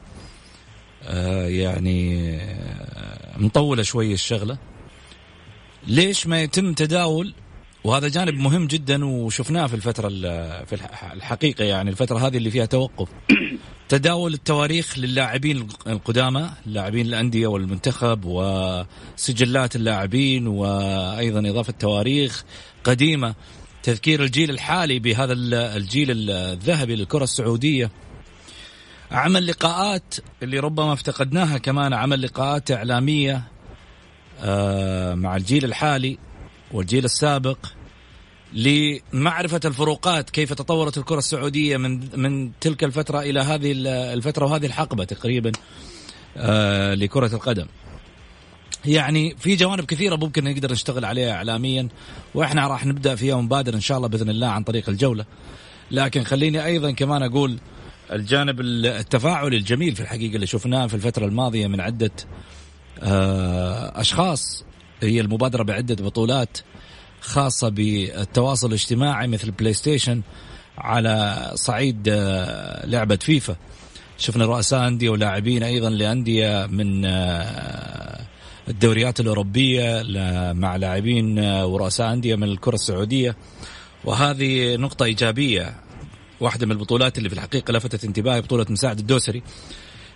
آه 1.04 1.48
يعني 1.48 2.30
آه 2.36 3.38
مطولة 3.38 3.84
شوي 3.84 4.14
الشغلة. 4.14 4.58
ليش 5.88 6.28
ما 6.28 6.42
يتم 6.42 6.74
تداول 6.74 7.34
وهذا 7.88 8.08
جانب 8.08 8.34
مهم 8.34 8.68
جدا 8.68 9.06
وشفناه 9.06 9.68
في 9.68 9.74
الفترة 9.74 10.10
في 10.66 10.80
الحقيقة 11.14 11.66
يعني 11.66 11.90
الفترة 11.90 12.28
هذه 12.28 12.38
اللي 12.38 12.52
فيها 12.52 12.66
توقف. 12.66 13.10
تداول 13.90 14.34
التواريخ 14.34 15.00
للاعبين 15.00 15.68
القدامى 15.88 16.50
لاعبين 16.66 17.06
الأندية 17.06 17.48
والمنتخب 17.48 18.22
وسجلات 18.26 19.76
اللاعبين 19.76 20.48
وأيضا 20.48 21.50
إضافة 21.50 21.74
تواريخ 21.80 22.44
قديمة. 22.84 23.36
تذكير 23.84 24.24
الجيل 24.24 24.50
الحالي 24.50 25.00
بهذا 25.00 25.34
الجيل 25.78 26.30
الذهبي 26.30 26.96
للكرة 26.96 27.24
السعودية. 27.24 27.92
عمل 29.12 29.48
لقاءات 29.48 30.16
اللي 30.44 30.60
ربما 30.60 30.94
افتقدناها 30.94 31.58
كمان 31.58 31.94
عمل 31.94 32.22
لقاءات 32.22 32.72
إعلامية 32.72 33.44
آه، 34.42 35.16
مع 35.16 35.36
الجيل 35.36 35.66
الحالي 35.66 36.18
والجيل 36.72 37.06
السابق. 37.06 37.58
لمعرفة 38.54 39.60
الفروقات 39.66 40.30
كيف 40.30 40.54
تطورت 40.54 40.98
الكرة 40.98 41.18
السعودية 41.18 41.78
من 41.78 42.20
من 42.20 42.52
تلك 42.60 42.84
الفترة 42.84 43.20
إلى 43.20 43.40
هذه 43.40 43.74
الفترة 43.88 44.46
وهذه 44.46 44.66
الحقبة 44.66 45.04
تقريبا 45.04 45.52
آه 46.38 46.94
لكرة 46.94 47.36
القدم. 47.36 47.66
يعني 48.86 49.36
في 49.40 49.56
جوانب 49.56 49.86
كثيرة 49.86 50.16
ممكن 50.16 50.44
نقدر 50.44 50.72
نشتغل 50.72 51.06
عليها 51.06 51.32
إعلاميا 51.32 51.88
وإحنا 52.36 52.68
راح 52.68 52.86
نبدأ 52.86 53.16
فيها 53.16 53.36
ونبادر 53.36 53.74
إن 53.74 53.82
شاء 53.82 53.98
الله 53.98 54.08
بإذن 54.08 54.30
الله 54.30 54.48
عن 54.48 54.64
طريق 54.64 54.90
الجولة. 54.90 55.26
لكن 55.92 56.24
خليني 56.24 56.66
أيضا 56.66 56.92
كمان 56.92 57.24
أقول 57.24 57.58
الجانب 58.12 58.62
التفاعلي 58.62 59.58
الجميل 59.58 59.96
في 59.96 60.02
الحقيقة 60.02 60.36
اللي 60.36 60.48
شفناه 60.48 60.88
في 60.88 60.94
الفترة 60.94 61.26
الماضية 61.26 61.68
من 61.68 61.82
عدة 61.82 62.12
آه 63.04 64.02
أشخاص 64.02 64.64
هي 65.02 65.22
المبادرة 65.22 65.64
بعدة 65.64 66.06
بطولات 66.06 66.58
خاصة 67.22 67.70
بالتواصل 67.70 68.68
الاجتماعي 68.68 69.28
مثل 69.28 69.52
PlayStation 69.52 70.22
على 70.78 71.52
صعيد 71.56 72.08
آه، 72.10 72.86
لعبة 72.86 73.16
فيفا. 73.16 73.56
شفنا 74.18 74.46
رؤساء 74.46 74.88
أندية 74.88 75.10
ولاعبين 75.10 75.64
أيضا 75.64 75.90
لأندية 75.90 76.66
من 76.66 77.06
آه، 77.06 78.22
الدوريات 78.68 79.20
الأوروبية 79.20 80.04
مع 80.54 80.76
لاعبين 80.76 81.40
آه، 81.40 81.66
ورؤساء 81.66 82.14
أندية 82.14 82.36
من 82.36 82.44
الكرة 82.44 82.76
السعودية. 82.76 83.36
وهذه 84.06 84.76
نقطة 84.76 85.06
إيجابية. 85.06 85.76
واحدة 86.40 86.66
من 86.66 86.72
البطولات 86.72 87.18
اللي 87.18 87.30
في 87.30 87.36
الحقيقة 87.36 87.72
لفتت 87.72 88.04
انتباهي 88.04 88.42
بطولة 88.42 88.66
مساعد 88.70 89.00
الدوسري 89.00 89.44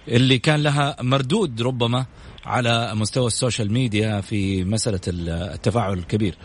اللي 0.08 0.40
كان 0.40 0.64
لها 0.64 0.96
مردود 1.02 1.62
ربما 1.62 2.06
على 2.46 2.96
مستوى 2.96 3.28
السوشيال 3.28 3.74
ميديا 3.74 4.22
في 4.22 4.64
مسألة 4.64 5.00
التفاعل 5.08 5.94
الكبير. 5.94 6.36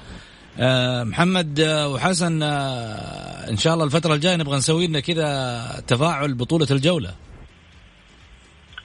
محمد 0.59 1.61
آه، 1.61 1.89
وحسن 1.89 2.43
آه، 2.43 3.51
إن 3.51 3.57
شاء 3.57 3.75
الله 3.75 3.85
الفترة 3.85 4.15
الجاية 4.15 4.37
نبغى 4.37 4.57
نسوي 4.57 4.87
لنا 4.87 5.01
كذا 5.01 5.83
تفاعل 5.87 6.35
بطولة 6.35 6.67
الجولة. 6.71 7.15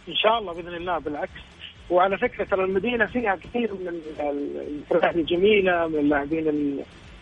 إن 0.10 0.16
شاء 0.16 0.40
الله 0.40 0.54
بإذن 0.54 0.76
الله 0.76 0.98
بالعكس. 0.98 1.42
وعلى 1.90 2.18
فكرة 2.18 2.44
ترى 2.44 2.64
المدينة 2.64 3.06
فيها 3.06 3.36
كثير 3.36 3.74
من 3.74 4.00
الفرق 4.20 5.16
الجميلة 5.16 5.88
من 5.88 6.00
اللاعبين 6.00 6.76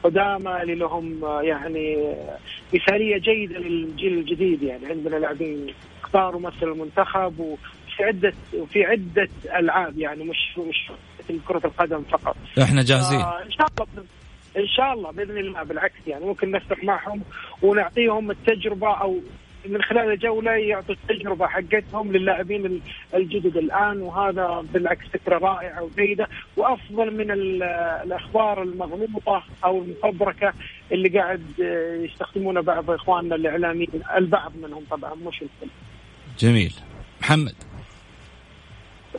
القدامى 0.06 0.62
اللي 0.62 0.76
لهم 0.76 1.20
يعني 1.42 2.16
مثاليه 2.74 3.18
جيدة 3.18 3.60
للجيل 3.60 4.14
الجديد. 4.14 4.64
يعني 4.64 4.86
عندنا 4.86 5.16
لاعبين 5.16 5.68
كبار 6.10 6.36
ومثل 6.36 6.64
المنتخب 6.64 7.40
وفي 7.40 8.04
عده 8.04 8.34
وفي 8.58 8.86
عدة 8.86 9.30
ألعاب 9.60 9.98
يعني 9.98 10.24
مش 10.24 10.58
مش 10.58 10.92
كرة 11.48 11.62
القدم 11.66 12.04
فقط. 12.04 12.36
إحنا 12.62 12.84
جاهزين. 12.84 13.22
إن 13.22 13.52
شاء 13.52 13.68
الله 13.68 14.04
إن 14.60 14.67
شاء 14.67 14.93
الله 14.93 15.12
بإذن 15.12 15.38
الله 15.38 15.63
بالعكس 15.63 16.08
يعني 16.08 16.26
ممكن 16.26 16.52
نفتح 16.52 16.84
معهم 16.84 17.22
ونعطيهم 17.62 18.32
التجربة 18.32 18.93
أو 18.93 19.19
من 19.65 19.82
خلال 19.82 20.12
الجولة 20.12 20.52
يعطوا 20.52 20.95
التجربة 20.95 21.48
حقتهم 21.48 22.12
للاعبين 22.12 22.82
الجدد 23.13 23.58
الآن 23.58 24.02
وهذا 24.02 24.65
بالعكس 24.74 25.06
فكرة 25.08 25.38
رائعة 25.38 25.84
وجيدة. 25.84 26.28
وأفضل 26.58 27.13
من 27.17 27.32
الأخبار 27.32 28.63
المغلوطة 28.63 29.43
أو 29.65 29.82
المفبركة 29.82 30.54
اللي 30.91 31.10
قاعد 31.10 31.43
يستخدمونها 32.04 32.62
بعض 32.62 32.91
إخواننا 32.91 33.36
الإعلاميين 33.36 34.02
البعض 34.15 34.52
منهم 34.63 34.84
طبعا 34.91 35.13
مش 35.15 35.41
الكل. 35.41 35.72
جميل. 36.39 36.74
محمد. 37.22 37.56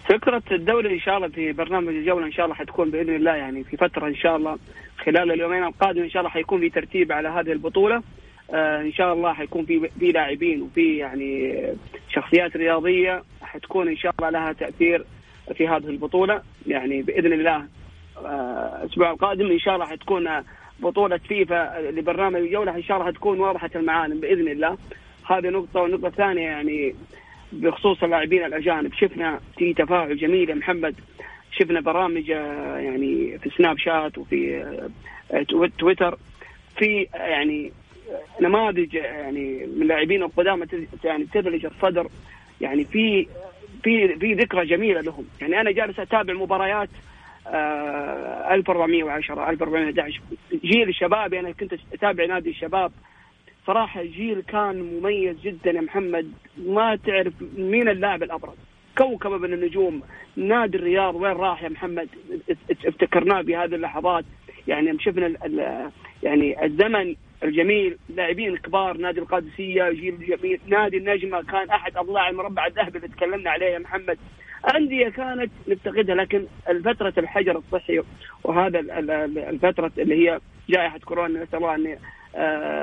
فكرة 0.09 0.43
الدوري 0.53 0.95
إن 0.95 1.01
شاء 1.01 1.17
الله 1.17 1.29
في 1.29 1.53
برنامج 1.53 1.89
الجولة 1.95 2.27
إن 2.27 2.33
شاء 2.33 2.45
الله 2.45 2.57
حتكون 2.57 2.91
بإذن 2.91 3.15
الله 3.15 3.35
يعني 3.35 3.65
في 3.65 3.77
فترة 3.77 4.07
إن 4.07 4.15
شاء 4.15 4.37
الله 4.37 4.59
خلال 5.05 5.33
اليومين 5.33 5.65
القادمين 5.65 6.05
إن 6.05 6.11
شاء 6.11 6.21
الله 6.21 6.31
حيكون 6.31 6.61
في 6.61 6.71
ترتيب 6.71 7.13
على 7.13 7.29
هذه 7.29 7.53
البطولة. 7.53 8.03
آه 8.51 8.81
إن 8.81 8.93
شاء 8.93 9.13
الله 9.13 9.33
حيكون 9.33 9.65
في 9.65 9.89
في 10.01 10.13
لاعبين 10.13 10.63
وفي 10.63 10.97
يعني 10.97 11.63
شخصيات 12.15 12.57
رياضية 12.57 13.23
حتكون 13.43 13.89
إن 13.89 13.97
شاء 13.97 14.15
الله 14.19 14.31
لها 14.31 14.53
تأثير 14.53 15.05
في 15.55 15.69
هذه 15.69 15.87
البطولة. 15.89 16.43
يعني 16.67 17.03
بإذن 17.03 17.33
الله 17.33 17.67
آه 18.25 18.83
الأسبوع 18.83 19.11
القادم 19.11 19.47
إن 19.51 19.59
شاء 19.59 19.75
الله 19.75 19.87
حتكون 19.87 20.29
بطولة 20.81 21.17
فيفا 21.17 21.91
لبرنامج 21.91 22.41
الجولة. 22.41 22.77
إن 22.77 22.83
شاء 22.83 22.97
الله 22.97 23.13
حتكون 23.13 23.41
واضحة 23.41 23.71
المعالم 23.77 24.21
بإذن 24.21 24.49
الله. 24.49 24.79
هذه 25.27 25.49
نقطة 25.49 25.81
والنقطة 25.81 26.07
الثانية 26.07 26.43
يعني 26.43 26.95
بخصوص 27.53 28.03
اللاعبين 28.03 28.45
الأجانب. 28.45 28.95
شفنا 28.95 29.41
في 29.59 29.75
تفاعل 29.75 30.17
جميل 30.17 30.51
يا 30.51 30.55
محمد. 30.55 30.95
شفنا 31.53 31.81
برامج 31.81 32.31
آه، 32.31 32.79
يعني 32.79 33.39
في 33.39 33.51
سناب 33.59 33.79
شات 33.79 34.19
وفي 34.19 34.63
آه، 35.33 35.69
تويتر. 35.79 36.19
في 36.77 37.07
يعني 37.15 37.73
نماذج 38.41 38.95
يعني 38.95 39.67
من 39.77 39.87
لاعبين 39.87 40.23
القدامى 40.23 40.67
يعني 41.05 41.25
تبلج 41.25 41.67
الصدر. 41.67 42.09
يعني 42.61 42.85
في 42.85 43.27
في 43.83 44.19
في 44.19 44.35
ذكرى 44.35 44.67
جميلة 44.67 45.01
لهم. 45.01 45.25
يعني 45.41 45.61
أنا 45.61 45.71
جالس 45.71 46.01
أتابع 46.01 46.35
مباريات 46.35 46.89
1410 47.47 49.41
آه، 49.41 49.51
1411 49.51 50.21
جيل 50.65 50.89
الشباب 50.89 51.33
يعني 51.33 51.53
كنت 51.53 51.75
أتابع 51.93 52.25
نادي 52.25 52.51
الشباب. 52.51 52.93
صراحة 53.71 54.01
الجيل 54.01 54.43
كان 54.43 54.83
مميز 54.83 55.41
جدا 55.41 55.71
يا 55.71 55.81
محمد. 55.81 56.33
ما 56.59 56.97
تعرف 56.97 57.33
مين 57.57 57.89
اللاعب 57.89 58.23
الأبرز. 58.23 58.57
كوكبة 58.99 59.39
من 59.39 59.53
النجوم. 59.53 60.03
نادي 60.37 60.79
الرياض. 60.79 61.15
وين 61.15 61.33
راح 61.33 61.63
يا 61.63 61.69
محمد؟ 61.69 62.09
افتكرناه 62.71 63.41
بهذه 63.41 63.75
اللحظات. 63.75 64.25
يعني 64.69 64.99
شفنا 65.01 65.35
يعني 66.23 66.65
الزمن 66.65 67.17
الجميل. 67.45 67.99
لاعبين 68.09 68.57
كبار. 68.57 68.97
نادي 68.97 69.21
القادسية 69.21 69.91
جيل 69.91 70.27
جميل. 70.27 70.61
نادي 70.67 70.97
النجمة 70.97 71.43
كان 71.43 71.71
أحد 71.71 71.97
أضلاع 71.97 72.29
المربع 72.29 72.67
الذهبي 72.67 72.99
اللي 72.99 73.09
تكلمنا 73.09 73.51
عليه 73.51 73.67
يا 73.67 73.79
محمد. 73.79 74.19
أندية 74.77 75.09
كانت 75.09 75.51
نفتقدها 75.69 76.15
لكن 76.15 76.47
الفترة 76.69 77.15
الحجر 77.19 77.59
الصحي 77.59 78.03
وهذا 78.45 78.79
الفترة 79.51 79.93
اللي 79.99 80.15
هي 80.15 80.41
جائحة 80.69 80.99
كورونا 80.99 81.43
نسأل 81.43 81.59
الله 81.59 81.75
أن 81.75 81.99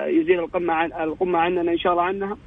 يزيل 0.07 0.39
القمة 0.39 0.73
عن 0.73 0.93
القمة 0.93 1.39
عننا 1.39 1.71
إن 1.71 1.77
شاء 1.77 1.91
الله 1.91 2.03
عنها. 2.03 2.37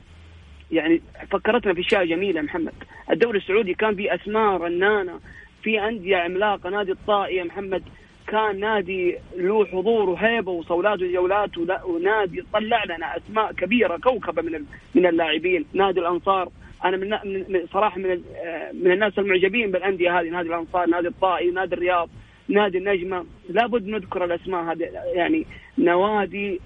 يعني 0.72 1.02
فكرتنا 1.30 1.74
في 1.74 1.80
أشياء 1.80 2.04
جميلة 2.04 2.40
محمد. 2.40 2.72
الدوري 3.10 3.38
السعودي 3.38 3.74
كان 3.74 3.94
في 3.94 4.14
اسماء 4.14 4.56
رنانه 4.56 5.20
في 5.62 5.88
أندية 5.88 6.16
عملاقة 6.16 6.70
نادي 6.70 6.92
الطائي 6.92 7.36
يا 7.36 7.44
محمد. 7.44 7.82
كان 8.26 8.60
نادي 8.60 9.16
له 9.36 9.66
حضور 9.66 10.10
وهيبة 10.10 10.52
وصولات 10.52 11.02
وجولات 11.02 11.58
ونادي 11.84 12.44
طلع 12.52 12.84
لنا 12.84 13.16
أسماء 13.16 13.52
كبيرة 13.52 13.96
كوكبة 13.96 14.42
من 14.42 14.64
من 14.94 15.06
اللاعبين. 15.06 15.64
نادي 15.72 16.00
الأنصار. 16.00 16.48
أنا 16.84 16.96
من, 16.96 17.66
صراحة 17.72 17.98
من 17.98 18.22
آه، 18.36 18.72
من 18.72 18.92
الناس 18.92 19.18
المعجبين 19.18 19.70
بالأندية 19.70 20.20
هذه. 20.20 20.28
نادي 20.28 20.48
الأنصار 20.48 20.86
نادي 20.86 21.08
الطائي 21.08 21.50
نادي 21.50 21.74
الرياض 21.74 22.08
نادي 22.48 22.78
النجمة. 22.78 23.26
لابد 23.48 23.86
نذكر 23.86 24.24
الأسماء 24.24 24.72
هذه. 24.72 24.88
يعني 25.14 25.46
نوادي 25.78 26.60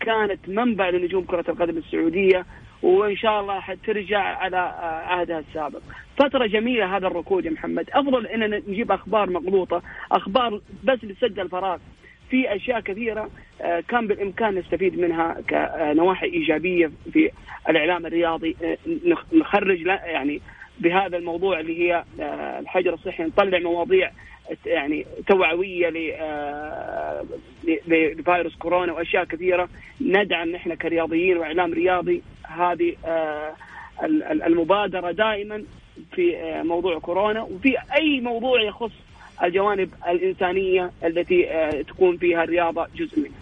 كانت 0.00 0.48
منبع 0.48 0.88
لنجوم 0.88 1.24
كرة 1.24 1.44
القدم 1.48 1.78
السعودية 1.78 2.46
وإن 2.82 3.16
شاء 3.16 3.40
الله 3.40 3.60
حترجع 3.60 4.20
على 4.20 4.56
عهدها 5.06 5.38
السابق. 5.38 5.80
فترة 6.16 6.46
جميلة 6.46 6.96
هذا 6.96 7.06
الركود 7.06 7.44
يا 7.44 7.50
محمد. 7.50 7.90
أفضل 7.92 8.26
اننا 8.26 8.62
نجيب 8.68 8.92
أخبار 8.92 9.30
مغلوطة 9.30 9.82
أخبار 10.12 10.60
بس 10.84 11.04
لسد 11.04 11.38
الفراغ. 11.38 11.78
في 12.30 12.54
أشياء 12.54 12.80
كثيرة 12.80 13.30
آه، 13.60 13.80
كان 13.80 14.06
بالإمكان 14.06 14.54
نستفيد 14.54 14.98
منها 14.98 15.36
كنواحي 15.50 16.26
إيجابية 16.26 16.90
في 17.12 17.30
الإعلام 17.68 18.06
الرياضي. 18.06 18.56
آه، 18.64 18.76
نخرج 19.32 19.86
يعني 19.86 20.40
بهذا 20.78 21.16
الموضوع 21.16 21.60
اللي 21.60 21.78
هي 21.80 22.04
آه، 22.20 22.58
الحجر 22.58 22.94
الصحي 22.94 23.22
نطلع 23.22 23.58
مواضيع 23.58 24.10
يعني 24.66 25.06
توعوية 25.26 25.90
لفيروس 27.86 28.54
كورونا 28.54 28.92
وأشياء 28.92 29.24
كثيرة. 29.24 29.68
ندعم 30.00 30.48
نحن 30.50 30.74
كرياضيين 30.74 31.36
وإعلام 31.36 31.72
رياضي 31.74 32.22
هذه 32.42 32.96
المبادرة 34.46 35.12
دائما 35.12 35.64
في 36.14 36.36
موضوع 36.64 36.98
كورونا. 36.98 37.42
وفي 37.42 37.74
أي 37.96 38.20
موضوع 38.20 38.62
يخص 38.62 38.92
الجوانب 39.44 39.90
الإنسانية 40.08 40.90
التي 41.04 41.50
آه، 41.50 41.82
تكون 41.82 42.16
فيها 42.16 42.44
الرياضة 42.44 42.86
جزء 42.96 43.18
منها. 43.18 43.40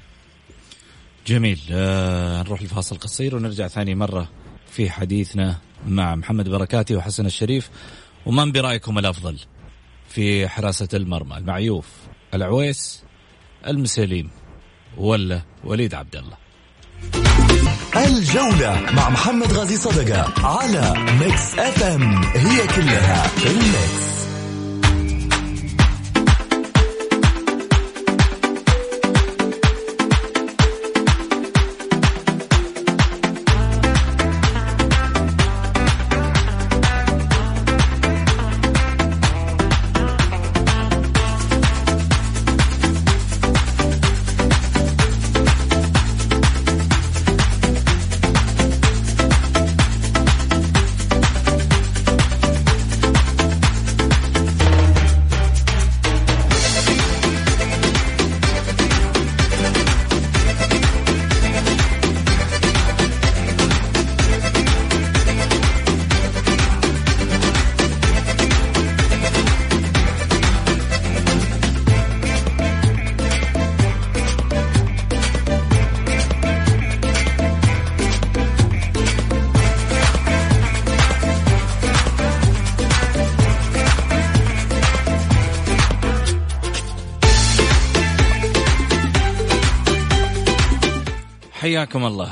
جميل. 1.27 1.59
آه 1.73 2.43
نروح 2.43 2.63
لفاصل 2.63 2.97
قصير 2.97 3.37
ونرجع 3.37 3.69
ثاني 3.69 3.95
مرة 3.95 4.29
في 4.67 4.91
حديثنا 4.91 5.57
مع 5.89 6.15
محمد 6.15 6.49
بركاتي 6.49 6.97
وحسن 6.97 7.27
الشريف. 7.27 7.71
ومن 8.27 8.53
برأيكم 8.53 8.99
الأفضل؟ 8.99 9.39
في 10.09 10.49
حراسة 10.49 10.89
المرمى 10.95 11.37
المعيوف 11.37 11.87
العويس 12.35 13.03
المسليم 13.67 14.31
ولا 14.97 15.43
وليد 15.65 15.95
عبد 15.95 16.17
الله. 16.17 16.37
الجولة 17.97 18.91
مع 18.93 19.09
محمد 19.11 19.53
غازي 19.53 19.77
صدقة 19.77 20.47
على 20.47 20.95
Mix 21.21 21.59
FM. 21.59 22.23
هي 22.25 22.67
كلها 22.67 23.27
في 23.29 23.47
ال 23.51 23.64
mix. 23.64 24.18
حياكم 91.69 92.07
الله. 92.07 92.31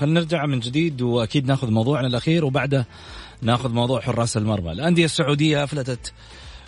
خلينا 0.00 0.20
نرجع 0.20 0.46
من 0.46 0.60
جديد 0.60 1.02
وأكيد 1.02 1.46
ناخذ 1.46 1.70
موضوعنا 1.70 2.06
الأخير 2.06 2.44
وبعده 2.44 2.86
ناخذ 3.42 3.72
موضوع 3.72 4.00
حراس 4.00 4.36
المرمى. 4.36 4.72
الأندية 4.72 5.04
السعودية 5.04 5.64
أفلتت 5.64 6.12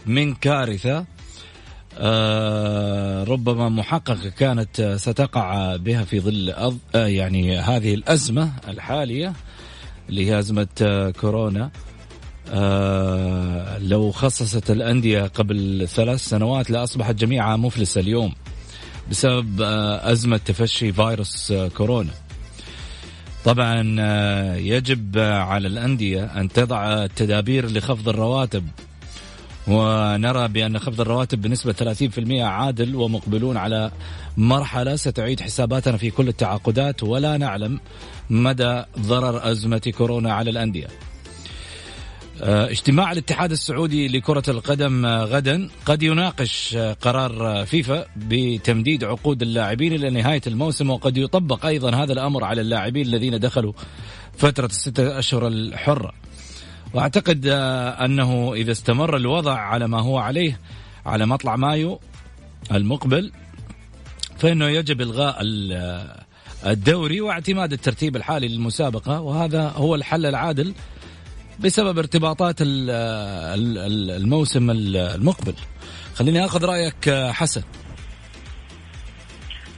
من 0.07 0.35
كارثة. 0.35 1.05
آه 1.99 3.25
ربما 3.25 3.69
محققه 3.69 4.29
كانت 4.39 4.97
ستقع 4.97 5.77
بها 5.77 6.05
في 6.05 6.21
ظل 6.21 6.51
آه 6.95 7.07
يعني 7.07 7.59
هذه 7.59 7.95
الأزمة 7.95 8.53
الحالية 8.69 9.33
اللي 10.09 10.31
هي 10.31 10.39
أزمة 10.39 10.69
آه 10.83 11.11
كورونا. 11.11 11.71
آه 12.53 13.79
لو 13.79 14.11
خصصت 14.11 14.71
الأندية 14.71 15.23
قبل 15.23 15.89
ثلاث 15.89 16.21
سنوات 16.25 16.71
لأصبحت 16.71 17.15
جميعها 17.15 17.57
مفلسه 17.57 18.01
اليوم. 18.01 18.33
بسبب 19.11 19.63
آه، 19.63 20.13
أزمة 20.13 20.37
تفشي 20.37 20.93
فيروس 20.93 21.53
آه، 21.53 21.69
كورونا. 21.69 22.11
طبعا 23.45 23.97
آه، 24.01 24.57
يجب 24.57 25.19
على 25.19 25.69
الأندية 25.69 26.25
أن 26.25 26.49
تضع 26.49 27.07
تدابير 27.07 27.67
لخفض 27.67 28.09
الرواتب. 28.09 28.67
ونرى 29.69 30.49
بأن 30.49 30.79
خفض 30.79 31.01
الرواتب 31.01 31.43
بنسبة 31.43 31.73
30% 31.73 32.45
عادل 32.45 32.97
ومقبلون 32.97 33.57
على 33.57 33.91
مرحلة 34.37 34.97
ستعيد 34.97 35.41
حساباتنا 35.41 35.97
في 35.97 36.11
كل 36.11 36.29
التعاقدات. 36.29 37.03
ولا 37.03 37.37
نعلم 37.37 37.81
مدى 38.31 38.83
ضرر 38.99 39.51
أزمة 39.51 39.93
كورونا 39.99 40.33
على 40.35 40.51
الأندية. 40.51 40.87
اجتماع 42.43 43.13
الاتحاد 43.13 43.53
السعودي 43.53 44.09
لكرة 44.09 44.43
القدم 44.49 45.07
آه، 45.07 45.25
غدا. 45.25 45.69
قد 45.87 46.03
يناقش 46.03 46.75
آه، 46.77 46.93
قرار 46.93 47.67
فيفا 47.67 48.07
بتمديد 48.17 49.05
عقود 49.05 49.43
اللاعبين 49.43 49.93
إلى 49.93 50.11
نهاية 50.11 50.41
الموسم 50.47 50.91
وقد 50.91 51.17
يطبق 51.17 51.67
أيضا 51.67 51.97
هذا 51.97 52.13
الأمر 52.13 52.45
على 52.45 52.61
اللاعبين 52.61 53.07
الذين 53.07 53.39
دخلوا 53.39 53.73
فترة 54.39 54.67
الستة 54.67 55.19
أشهر 55.19 55.49
الحرة. 55.49 56.13
وأعتقد 56.95 57.47
أنه 57.47 58.55
إذا 58.55 58.73
استمر 58.73 59.17
الوضع 59.17 59.59
على 59.59 59.89
ما 59.89 60.01
هو 60.01 60.19
عليه 60.19 60.61
على 61.07 61.27
مطلع 61.27 61.57
مايو 61.57 62.01
المقبل 62.73 63.33
فإنه 64.39 64.69
يجب 64.69 65.01
إلغاء 65.01 65.37
الدوري 66.67 67.21
واعتماد 67.21 67.73
الترتيب 67.73 68.17
الحالي 68.17 68.49
للمسابقة 68.49 69.21
وهذا 69.21 69.69
هو 69.69 69.95
الحل 69.95 70.27
العادل 70.27 70.75
بسبب 71.61 71.99
ارتباطات 71.99 72.57
الموسم 72.61 74.71
المقبل. 74.71 75.55
خليني 76.15 76.45
آخذ 76.45 76.65
رأيك 76.65 77.11
حسن. 77.11 77.63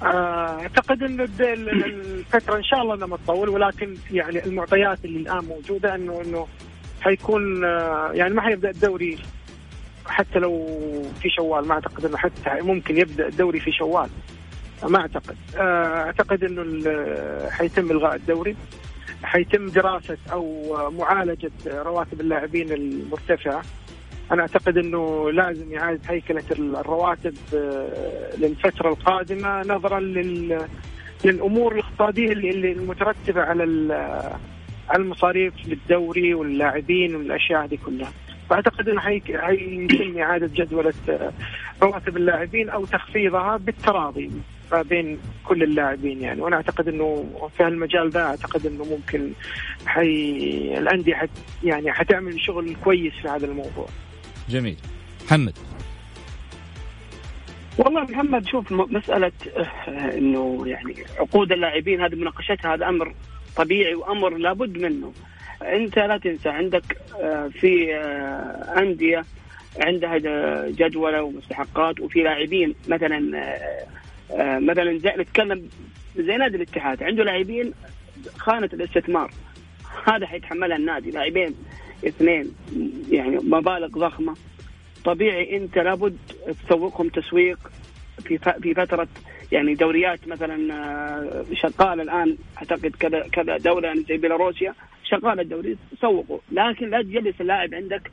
آه، 0.03 0.63
أعتقد 0.63 1.03
إن 1.03 1.21
الفترة 1.21 2.57
إن 2.57 2.65
شاء 2.65 2.83
الله 2.83 2.95
انها 2.95 3.17
تطول 3.17 3.49
ولكن 3.49 3.97
يعني 4.11 4.45
المعطيات 4.45 5.05
اللي 5.05 5.19
الآن 5.19 5.45
موجودة 5.45 5.95
إنه 5.95 6.21
إنه 6.21 6.47
حيكون 7.01 7.65
آه، 7.65 8.11
يعني 8.15 8.35
ما 8.35 8.43
حيبدأ 8.43 8.71
الدوري 8.71 9.19
حتى 10.07 10.39
لو 10.39 10.67
في 11.21 11.31
شوال 11.31 11.69
ما 11.69 11.75
أعتقد 11.75 12.05
إنه 12.05 12.17
حتى 12.17 12.61
ممكن 12.61 12.99
يبدأ 12.99 13.29
الدوري 13.29 13.61
في 13.61 13.73
شوال. 13.73 14.09
ما 14.83 14.99
أعتقد. 14.99 15.37
آه، 15.57 16.05
أعتقد 16.05 16.45
إنه 16.45 16.91
حيتم 17.51 17.91
إلغاء 17.91 18.15
الدوري. 18.15 18.57
حيتم 19.23 19.67
دراسة 19.67 20.17
أو 20.33 20.77
معالجة 20.91 21.51
رواتب 21.67 22.21
اللاعبين 22.21 22.73
المرتفعة. 22.73 23.63
أنا 24.33 24.43
أعتقد 24.43 24.79
إنه 24.79 25.31
لازم 25.31 25.79
اعاده 25.79 26.01
هيكلة 26.09 26.45
الرواتب 26.51 27.35
آه، 27.55 28.37
للفترة 28.39 28.89
القادمة 28.89 29.61
نظرا 29.61 30.01
لل 30.01 30.67
للأمور 31.25 31.75
الاقتصادية 31.75 32.33
اللي 32.33 32.73
المترتبه 32.73 33.43
على 33.43 33.65
على 34.89 35.03
المصاريف 35.03 35.55
للدوري 35.67 36.35
واللاعبين 36.35 37.17
والأشياء 37.17 37.65
هذه 37.65 37.79
كلها. 37.87 38.13
فأعتقد 38.51 38.89
إنه 38.89 39.01
حيتم 39.01 40.19
إعادة 40.19 40.51
جدولة 40.55 40.95
آه، 41.09 41.33
رواتب 41.83 42.17
اللاعبين 42.17 42.71
أو 42.71 42.85
تخفيضها 42.85 43.57
بالتراضي. 43.57 44.31
ما 44.73 44.83
بين 44.83 45.19
كل 45.45 45.63
اللاعبين 45.63 46.21
يعني 46.21 46.41
وأنا 46.41 46.57
أعتقد 46.57 46.89
إنه 46.89 47.27
في 47.57 47.63
هالمجال 47.63 48.11
ذا 48.11 48.21
أعتقد 48.21 48.67
إنه 48.67 48.85
ممكن 48.85 49.33
حي 49.87 50.39
الأندية 50.79 51.15
حت 51.15 51.31
يعني 51.65 51.93
حتعمل 51.93 52.41
شغل 52.41 52.77
كويس 52.85 53.13
في 53.23 53.29
هذا 53.29 53.47
الموضوع. 53.47 53.89
جميل. 54.49 54.77
محمد. 55.25 55.59
والله 57.79 58.01
محمد 58.01 58.47
شوف 58.47 58.73
مسألة 58.73 59.33
آه، 59.57 60.19
إنه 60.19 60.63
يعني 60.67 60.95
عقود 61.19 61.53
اللاعبين 61.53 62.01
هذه 62.01 62.15
مناقشتها 62.15 62.75
هذا 62.75 62.89
أمر 62.89 63.15
طبيعي 63.57 63.95
وأمر 63.95 64.37
لابد 64.37 64.79
منه. 64.79 65.13
أنت 65.63 65.99
لا 65.99 66.19
تنسى 66.19 66.49
عندك 66.49 66.99
آه، 67.21 67.49
في 67.49 67.95
آه، 67.95 68.79
أندية 68.79 69.25
عندها 69.81 70.19
جدولة 70.69 71.23
ومستحقات 71.23 72.01
وفي 72.01 72.23
لاعبين 72.23 72.75
مثلا 72.89 73.43
مثلا 74.39 74.99
زي 74.99 75.11
نتكلم 75.19 75.69
زي 76.17 76.37
نادي 76.37 76.57
الاتحاد. 76.57 77.03
عنده 77.03 77.25
لاعبين 77.25 77.73
خانة 78.39 78.71
الاستثمار. 78.73 79.31
هذا 80.05 80.27
حيتحملها 80.27 80.77
النادي. 80.77 81.11
لاعبين 81.11 81.55
اثنين 82.07 82.53
يعني 83.11 83.37
مبالغ 83.37 83.89
ضخمة. 83.89 84.35
طبيعي 85.05 85.57
أنت 85.57 85.79
لابد 85.79 86.19
تسوقهم 86.67 87.09
تسويق 87.09 87.59
في 88.25 88.39
في 88.39 88.75
فترة 88.75 89.09
يعني 89.53 89.75
دوريات 89.75 90.29
مثلا 90.29 90.75
آه، 90.75 91.45
شغاله 91.55 92.03
الآن 92.03 92.37
أعتقد 92.59 92.97
كذا 93.01 93.29
كذا 93.33 93.57
دولة 93.57 93.89
يعني 93.89 94.03
زي 94.03 94.17
بيلاروسيا 94.17 94.75
شغاله 95.05 95.43
الدوري 95.43 95.77
سوقوا 96.01 96.39
لكن 96.53 96.91
لا 96.91 97.03
تجلس 97.03 97.41
اللاعب 97.41 97.75
عندك 97.75 98.11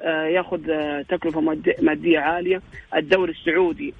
آه، 0.00 0.24
ياخذ 0.24 0.70
آه، 0.70 1.02
تكلفة 1.02 1.40
مادية 1.82 2.18
عالية. 2.18 2.62
الدوري 2.96 3.32
السعودي 3.32 3.94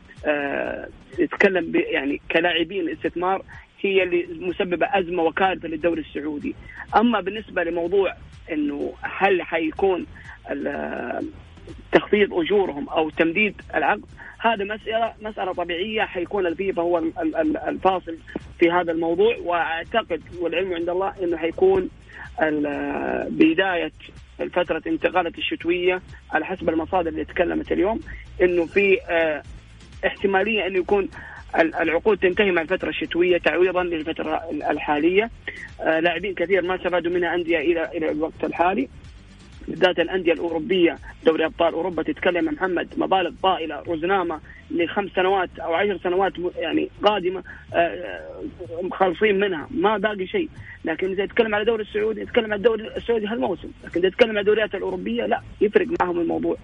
يتكلم 1.18 1.72
يعني 1.74 2.20
كلاعبين 2.30 2.88
استثمار 2.88 3.42
هي 3.80 4.02
اللي 4.02 4.26
مسببة 4.40 4.86
أزمة 4.86 5.22
وكارثة 5.22 5.68
للدوري 5.68 6.00
السعودي. 6.00 6.54
أما 6.96 7.20
بالنسبة 7.20 7.64
لموضوع 7.64 8.14
إنه 8.52 8.92
هل 9.02 9.42
حيكون 9.42 10.06
تخفيض 11.92 12.34
أجورهم 12.34 12.88
أو 12.88 13.10
تمديد 13.10 13.62
العقد 13.74 14.04
هذا 14.38 14.64
مساله 14.64 15.14
مسألة 15.22 15.52
طبيعية 15.52 16.02
حيكون 16.02 16.46
الفيفا 16.46 16.82
هو 16.82 17.02
الفاصل 17.68 18.16
في 18.58 18.70
هذا 18.70 18.92
الموضوع. 18.92 19.36
وأعتقد 19.36 20.22
والعلم 20.40 20.74
عند 20.74 20.88
الله 20.88 21.14
إنه 21.22 21.36
حيكون 21.36 21.88
بداية 23.30 23.92
فترة 24.52 24.82
انتقالات 24.86 25.38
الشتوية 25.38 26.02
على 26.32 26.44
حسب 26.44 26.68
المصادر 26.68 27.08
اللي 27.08 27.24
تكلمت 27.24 27.72
اليوم 27.72 28.00
إنه 28.42 28.66
في 28.66 28.98
آه، 29.10 29.42
احتمالية 30.06 30.66
انه 30.66 30.78
يكون 30.78 31.08
العقود 31.54 32.18
تنتهي 32.18 32.50
مع 32.50 32.62
الفترة 32.62 32.88
الشتوية 32.88 33.38
تعويضا 33.38 33.82
للفترة 33.82 34.42
الحالية. 34.70 35.30
آه، 35.80 36.00
لاعبين 36.00 36.34
كثير 36.34 36.62
ما 36.62 36.74
استفادوا 36.74 37.12
منها 37.12 37.34
أندية 37.34 37.58
إلى 37.58 37.90
إلى 37.94 38.10
الوقت 38.10 38.44
الحالي. 38.44 38.88
بالذات 39.68 39.98
الأندية 39.98 40.32
الأوروبية 40.32 40.98
دوري 41.26 41.44
أبطال 41.44 41.74
أوروبا 41.74 42.02
تتكلم 42.02 42.44
محمد 42.44 42.88
مبالغ 42.96 43.30
طائلة 43.42 43.80
روزنامه 43.80 44.40
لخمس 44.70 45.10
سنوات 45.10 45.50
أو 45.58 45.74
عشر 45.74 45.98
سنوات 46.04 46.32
يعني 46.56 46.88
مخلصين 48.82 49.42
آه، 49.42 49.48
منها. 49.48 49.68
ما 49.70 49.98
باقي 49.98 50.26
شيء. 50.26 50.48
لكن 50.84 51.10
إذا 51.10 51.26
تتكلم 51.26 51.54
على 51.54 51.62
الدوري 51.62 51.82
السعودي 51.82 52.24
تتكلم 52.24 52.44
على 52.44 52.54
الدوري 52.54 52.96
السعودي 52.96 53.26
هالموسم. 53.26 53.70
لكن 53.84 54.00
إذا 54.00 54.08
تتكلم 54.08 54.30
على 54.30 54.40
الدوريات 54.40 54.74
الأوروبية 54.74 55.26
لا 55.26 55.40
يفرق 55.60 55.86
معهم 56.00 56.20
الموضوع. 56.20 56.56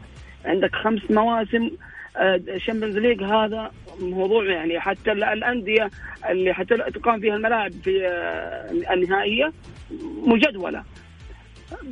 عندك 0.45 0.74
خمس 0.74 1.11
مواسم 1.11 1.70
ال 2.16 2.24
Champions 2.24 2.96
آه، 2.96 3.00
League 3.01 3.22
هذا 3.22 3.72
موضوع 4.00 4.44
يعني 4.44 4.80
حتى 4.80 5.12
الأندية 5.12 5.90
اللي 6.28 6.54
حتى 6.54 6.76
تقام 6.76 7.20
فيها 7.20 7.36
الملاعب 7.36 7.72
في 7.72 8.06
آه، 8.06 8.94
النهائية 8.94 9.52
مجدولة 10.26 10.84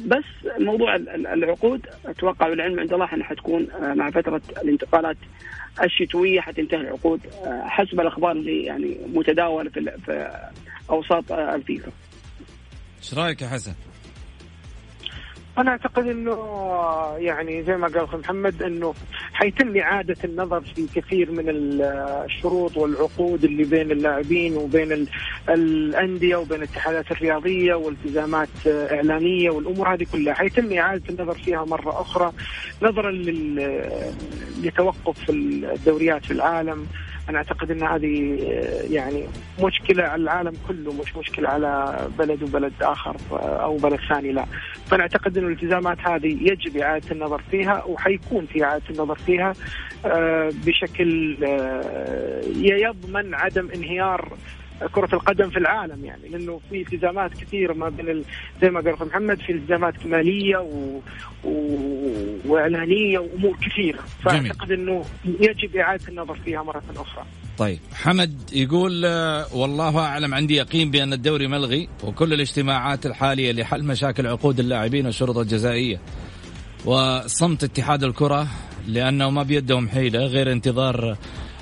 بس 0.06 0.24
موضوع 0.58 0.94
العقود 0.96 1.86
أتوقع 2.06 2.48
والعلم 2.48 2.80
عند 2.80 2.92
الله 2.92 3.14
إنها 3.14 3.24
حتكون 3.24 3.70
آه، 3.70 3.94
مع 3.94 4.10
فترة 4.10 4.42
الانتقالات 4.62 5.16
الشتوية 5.82 6.40
حتنتهي 6.40 6.80
العقود 6.80 7.20
حسب 7.46 8.00
الأخبار 8.00 8.32
اللي 8.32 8.64
يعني 8.64 8.96
متداولة 9.14 9.70
في 9.70 10.30
أوساط 10.90 11.32
الفيفا. 11.32 11.90
إيش 12.98 13.14
رأيك 13.14 13.42
يا 13.42 13.48
حسن؟ 13.48 13.74
أنا 15.58 15.70
أعتقد 15.70 16.06
إنه 16.06 16.36
يعني 17.18 17.62
زي 17.62 17.76
ما 17.76 17.88
قال 17.88 17.98
اخو 17.98 18.18
محمد 18.18 18.62
إنه 18.62 18.94
حيتم 19.32 19.76
إعادة 19.76 20.16
النظر 20.24 20.60
في 20.60 20.86
كثير 20.94 21.30
من 21.30 21.44
الشروط 21.48 22.76
والعقود 22.76 23.44
اللي 23.44 23.64
بين 23.64 23.90
اللاعبين 23.90 24.56
وبين 24.56 25.06
الأندية 25.48 26.36
وبين 26.36 26.58
الاتحادات 26.58 27.10
الرياضية 27.12 27.74
والتزامات 27.74 28.48
اعلاميه 28.66 29.50
والأمور 29.50 29.94
هذه 29.94 30.06
كلها. 30.12 30.34
حيتم 30.34 30.72
إعادة 30.72 31.02
النظر 31.10 31.34
فيها 31.34 31.64
مرة 31.64 32.00
أخرى 32.00 32.32
نظرا 32.82 33.10
لتوقف 34.62 35.30
الدوريات 35.30 36.24
في 36.24 36.30
العالم. 36.30 36.86
أنا 37.28 37.38
أعتقد 37.38 37.70
إن 37.70 37.82
هذه 37.82 38.38
يعني 38.90 39.24
مشكلة 39.62 40.02
على 40.04 40.22
العالم 40.22 40.52
كله 40.68 40.92
مش 40.92 41.16
مشكلة 41.16 41.48
على 41.48 41.98
بلد 42.18 42.42
وبلد 42.42 42.72
آخر 42.82 43.16
أو 43.32 43.76
بلد 43.76 43.98
ثاني 44.08 44.32
لا. 44.32 44.44
فأنا 44.86 45.02
أعتقد 45.02 45.38
ان 45.38 45.46
الالتزامات 45.46 45.98
هذه 46.00 46.38
يجب 46.52 46.76
إعادة 46.76 47.10
النظر 47.12 47.42
فيها 47.50 47.84
وحيكون 47.84 48.46
في 48.46 48.64
إعادة 48.64 48.84
النظر 48.90 49.14
فيها 49.14 49.52
آه، 50.04 50.50
بشكل 50.66 51.36
آه، 51.44 52.42
يضمن 52.56 53.34
عدم 53.34 53.68
انهيار 53.74 54.32
كرة 54.92 55.14
القدم 55.14 55.50
في 55.50 55.58
العالم 55.58 56.04
يعني 56.04 56.28
لأنه 56.28 56.60
في 56.70 56.80
التزامات 56.80 57.30
كثيرة 57.34 57.72
ما 57.74 57.88
بين 57.88 58.08
ال... 58.08 58.24
زي 58.62 58.70
ما 58.70 58.80
قال 58.80 59.06
محمد 59.06 59.40
في 59.40 59.52
التزامات 59.52 60.06
مالية 60.06 60.56
و... 60.56 61.00
و... 61.44 61.78
وإعلانية 62.46 63.18
وأمور 63.18 63.56
كثيرة. 63.56 63.98
فأعتقد 64.24 64.72
أنه 64.72 65.04
يجب 65.24 65.76
إعادة 65.76 66.08
النظر 66.08 66.34
فيها 66.34 66.62
مرة 66.62 66.82
أخرى. 66.96 67.24
طيب 67.58 67.78
حمد 67.94 68.50
يقول 68.52 69.04
آه، 69.04 69.46
والله 69.54 69.98
أعلم 69.98 70.34
عندي 70.34 70.56
يقين 70.56 70.90
بأن 70.90 71.12
الدوري 71.12 71.48
ملغي 71.48 71.88
وكل 72.04 72.32
الاجتماعات 72.32 73.06
الحالية 73.06 73.52
لحل 73.52 73.84
مشاكل 73.84 74.26
عقود 74.26 74.58
اللاعبين 74.58 75.06
والشروط 75.06 75.38
الجزائية 75.38 76.00
وصمت 76.84 77.64
اتحاد 77.64 78.04
الكرة 78.04 78.46
لأنه 78.88 79.30
ما 79.30 79.42
بيدهم 79.42 79.88
حيلة 79.88 80.18
غير 80.18 80.52
انتظار 80.52 81.16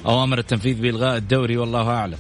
أوامر 0.06 0.38
التنفيذ 0.38 0.80
بإلغاء 0.82 1.16
الدوري 1.16 1.56
والله 1.56 1.88
أعلم. 1.88 2.18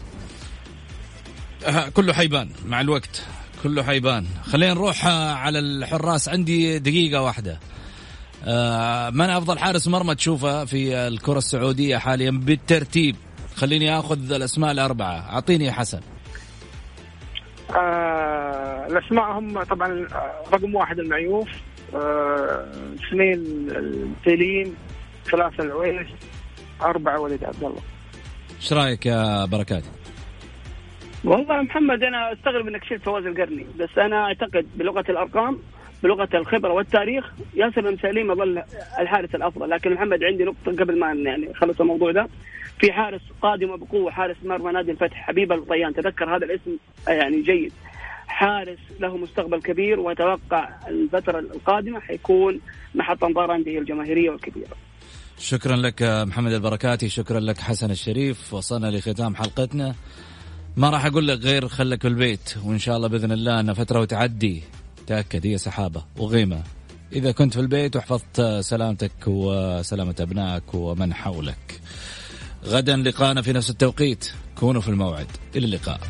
كله 1.94 2.12
حيبان 2.12 2.48
مع 2.66 2.80
الوقت. 2.80 3.26
كله 3.62 3.82
حيبان. 3.82 4.26
خلينا 4.42 4.74
نروح 4.74 5.06
آه، 5.06 5.32
على 5.34 5.58
الحراس. 5.58 6.28
عندي 6.28 6.78
دقيقة 6.78 7.22
واحدة. 7.22 7.60
آه، 8.44 9.10
من 9.10 9.30
أفضل 9.30 9.58
حارس 9.58 9.88
مرمى 9.88 10.14
تشوفه 10.14 10.64
في 10.64 10.96
الكرة 10.96 11.38
السعودية 11.38 11.96
حاليا؟ 11.96 12.30
بالترتيب. 12.30 13.16
خليني 13.56 13.98
أخذ 13.98 14.32
الأسماء 14.32 14.70
الأربعة. 14.70 15.32
أعطيني 15.32 15.64
يا 15.64 15.72
حسن. 15.72 16.00
آه 17.70 18.86
الأسماء 18.86 19.38
هم 19.38 19.62
طبعا 19.62 20.08
رقم 20.52 20.74
واحد 20.74 20.98
المعيوف 20.98 21.48
آه 21.94 22.66
اثنين 22.94 23.44
التيلين 23.70 24.74
ثلاثة 25.30 25.64
العويس 25.64 26.06
أربعة 26.82 27.20
وليد 27.20 27.44
عبد 27.44 27.64
الله. 27.64 27.80
إيش 28.60 28.72
رأيك 28.72 29.06
يا 29.06 29.44
بركات؟ 29.44 29.84
والله 31.24 31.62
محمد 31.62 32.02
أنا 32.02 32.32
أستغرب 32.32 32.68
إنك 32.68 32.84
شلت 32.84 33.02
فواز 33.02 33.26
القرني. 33.26 33.66
بس 33.78 33.98
أنا 33.98 34.16
أعتقد 34.24 34.66
بلغة 34.76 35.04
الأرقام 35.08 35.58
بلغة 36.02 36.28
الخبرة 36.34 36.72
والتاريخ 36.72 37.32
ياسر 37.54 37.80
بن 37.80 37.96
سليم 37.96 38.32
يظل 38.32 38.62
الحارس 38.98 39.34
الأفضل. 39.34 39.70
لكن 39.70 39.92
محمد 39.94 40.24
عندي 40.24 40.44
نقطة 40.44 40.82
قبل 40.84 40.98
ما 40.98 41.12
يعني 41.12 41.54
خلص 41.54 41.80
الموضوع 41.80 42.12
ده. 42.12 42.28
في 42.80 42.92
حارس 42.92 43.20
قادم 43.42 43.76
بقوه 43.76 44.10
حارس 44.10 44.36
مرمى 44.44 44.72
نادي 44.72 44.90
الفتح 44.90 45.16
حبيب 45.16 45.52
الطيان 45.52 45.94
تذكر 45.94 46.36
هذا 46.36 46.44
الاسم 46.44 46.76
يعني 47.08 47.42
جيد. 47.42 47.72
حارس 48.26 48.78
له 49.00 49.16
مستقبل 49.16 49.60
كبير 49.62 50.00
وأتوقع 50.00 50.68
الفترة 50.88 51.38
القادمة 51.38 52.00
حيكون 52.00 52.60
محط 52.94 53.24
أنظار 53.24 53.50
عنده 53.50 53.78
الجماهيرية 53.78 54.30
والكبيره 54.30 54.72
شكرا 55.38 55.76
لك 55.76 56.02
محمد 56.02 56.52
البركاتي 56.52 57.08
شكرا 57.08 57.40
لك 57.40 57.58
حسن 57.58 57.90
الشريف. 57.90 58.54
وصلنا 58.54 58.86
لختام 58.86 59.34
حلقتنا. 59.36 59.94
ما 60.76 60.90
راح 60.90 61.06
أقول 61.06 61.28
لك 61.28 61.40
غير 61.40 61.68
خلك 61.68 62.02
في 62.02 62.08
البيت 62.08 62.54
وإن 62.64 62.78
شاء 62.78 62.96
الله 62.96 63.08
بإذن 63.08 63.32
الله 63.32 63.60
إن 63.60 63.74
فترة 63.74 64.00
وتعدي 64.00 64.62
تأكد 65.06 65.46
هي 65.46 65.58
سحابة 65.58 66.04
وغيمة. 66.16 66.62
إذا 67.12 67.32
كنت 67.32 67.54
في 67.54 67.60
البيت 67.60 67.96
وحفظت 67.96 68.42
سلامتك 68.60 69.12
وسلامة 69.26 70.14
أبنائك 70.20 70.74
ومن 70.74 71.14
حولك. 71.14 71.80
غدا 72.64 72.96
لقانا 72.96 73.42
في 73.42 73.52
نفس 73.52 73.70
التوقيت. 73.70 74.30
كونوا 74.58 74.80
في 74.80 74.88
الموعد. 74.88 75.26
إلى 75.56 75.66
اللقاء. 75.66 76.00